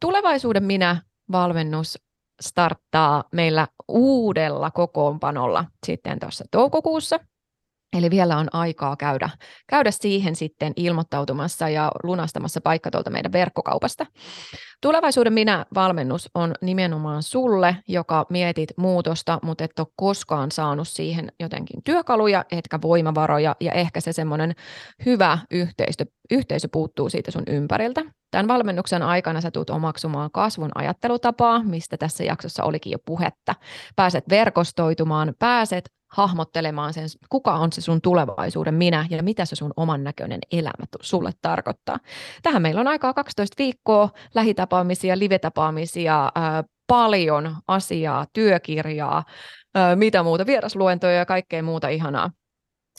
[0.00, 1.02] tulevaisuuden minä
[1.32, 1.98] valmennus
[2.40, 7.20] starttaa meillä uudella kokoonpanolla sitten tuossa toukokuussa.
[7.96, 9.30] Eli vielä on aikaa käydä,
[9.68, 14.06] käydä siihen sitten ilmoittautumassa ja lunastamassa paikka tuolta meidän verkkokaupasta.
[14.80, 21.82] Tulevaisuuden minä-valmennus on nimenomaan sulle, joka mietit muutosta, mutta et ole koskaan saanut siihen jotenkin
[21.84, 24.54] työkaluja, etkä voimavaroja ja ehkä se semmoinen
[25.06, 28.02] hyvä yhteisö, yhteisö puuttuu siitä sun ympäriltä.
[28.30, 33.54] Tämän valmennuksen aikana sä tulet omaksumaan kasvun ajattelutapaa, mistä tässä jaksossa olikin jo puhetta.
[33.96, 39.72] Pääset verkostoitumaan, pääset hahmottelemaan sen, kuka on se sun tulevaisuuden minä ja mitä se sun
[39.76, 41.98] oman näköinen elämä sulle tarkoittaa.
[42.42, 46.32] Tähän meillä on aikaa 12 viikkoa, lähitapaamisia, live-tapaamisia,
[46.86, 49.24] paljon asiaa, työkirjaa,
[49.94, 52.30] mitä muuta, vierasluentoja ja kaikkea muuta ihanaa.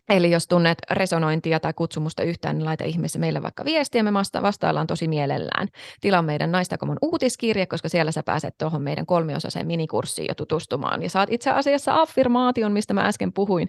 [0.09, 4.41] Eli jos tunnet resonointia tai kutsumusta yhtään, niin laita ihmeessä meille vaikka viestiä, me vasta-
[4.41, 5.67] vastaillaan tosi mielellään.
[6.01, 11.03] Tilaa meidän Naistakomon uutiskirje, koska siellä sä pääset tuohon meidän kolmiosaiseen minikurssiin jo tutustumaan.
[11.03, 13.67] Ja saat itse asiassa affirmaation, mistä mä äsken puhuin.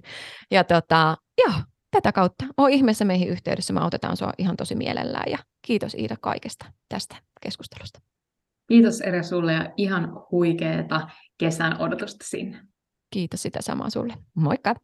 [0.50, 1.54] Ja tota, joo,
[1.90, 5.30] tätä kautta on ihmeessä meihin yhteydessä, me autetaan sua ihan tosi mielellään.
[5.30, 8.00] Ja kiitos Iida kaikesta tästä keskustelusta.
[8.68, 11.08] Kiitos Ere sulle ja ihan huikeeta
[11.38, 12.60] kesän odotusta sinne.
[13.12, 14.14] Kiitos sitä samaa sulle.
[14.34, 14.74] Moikka!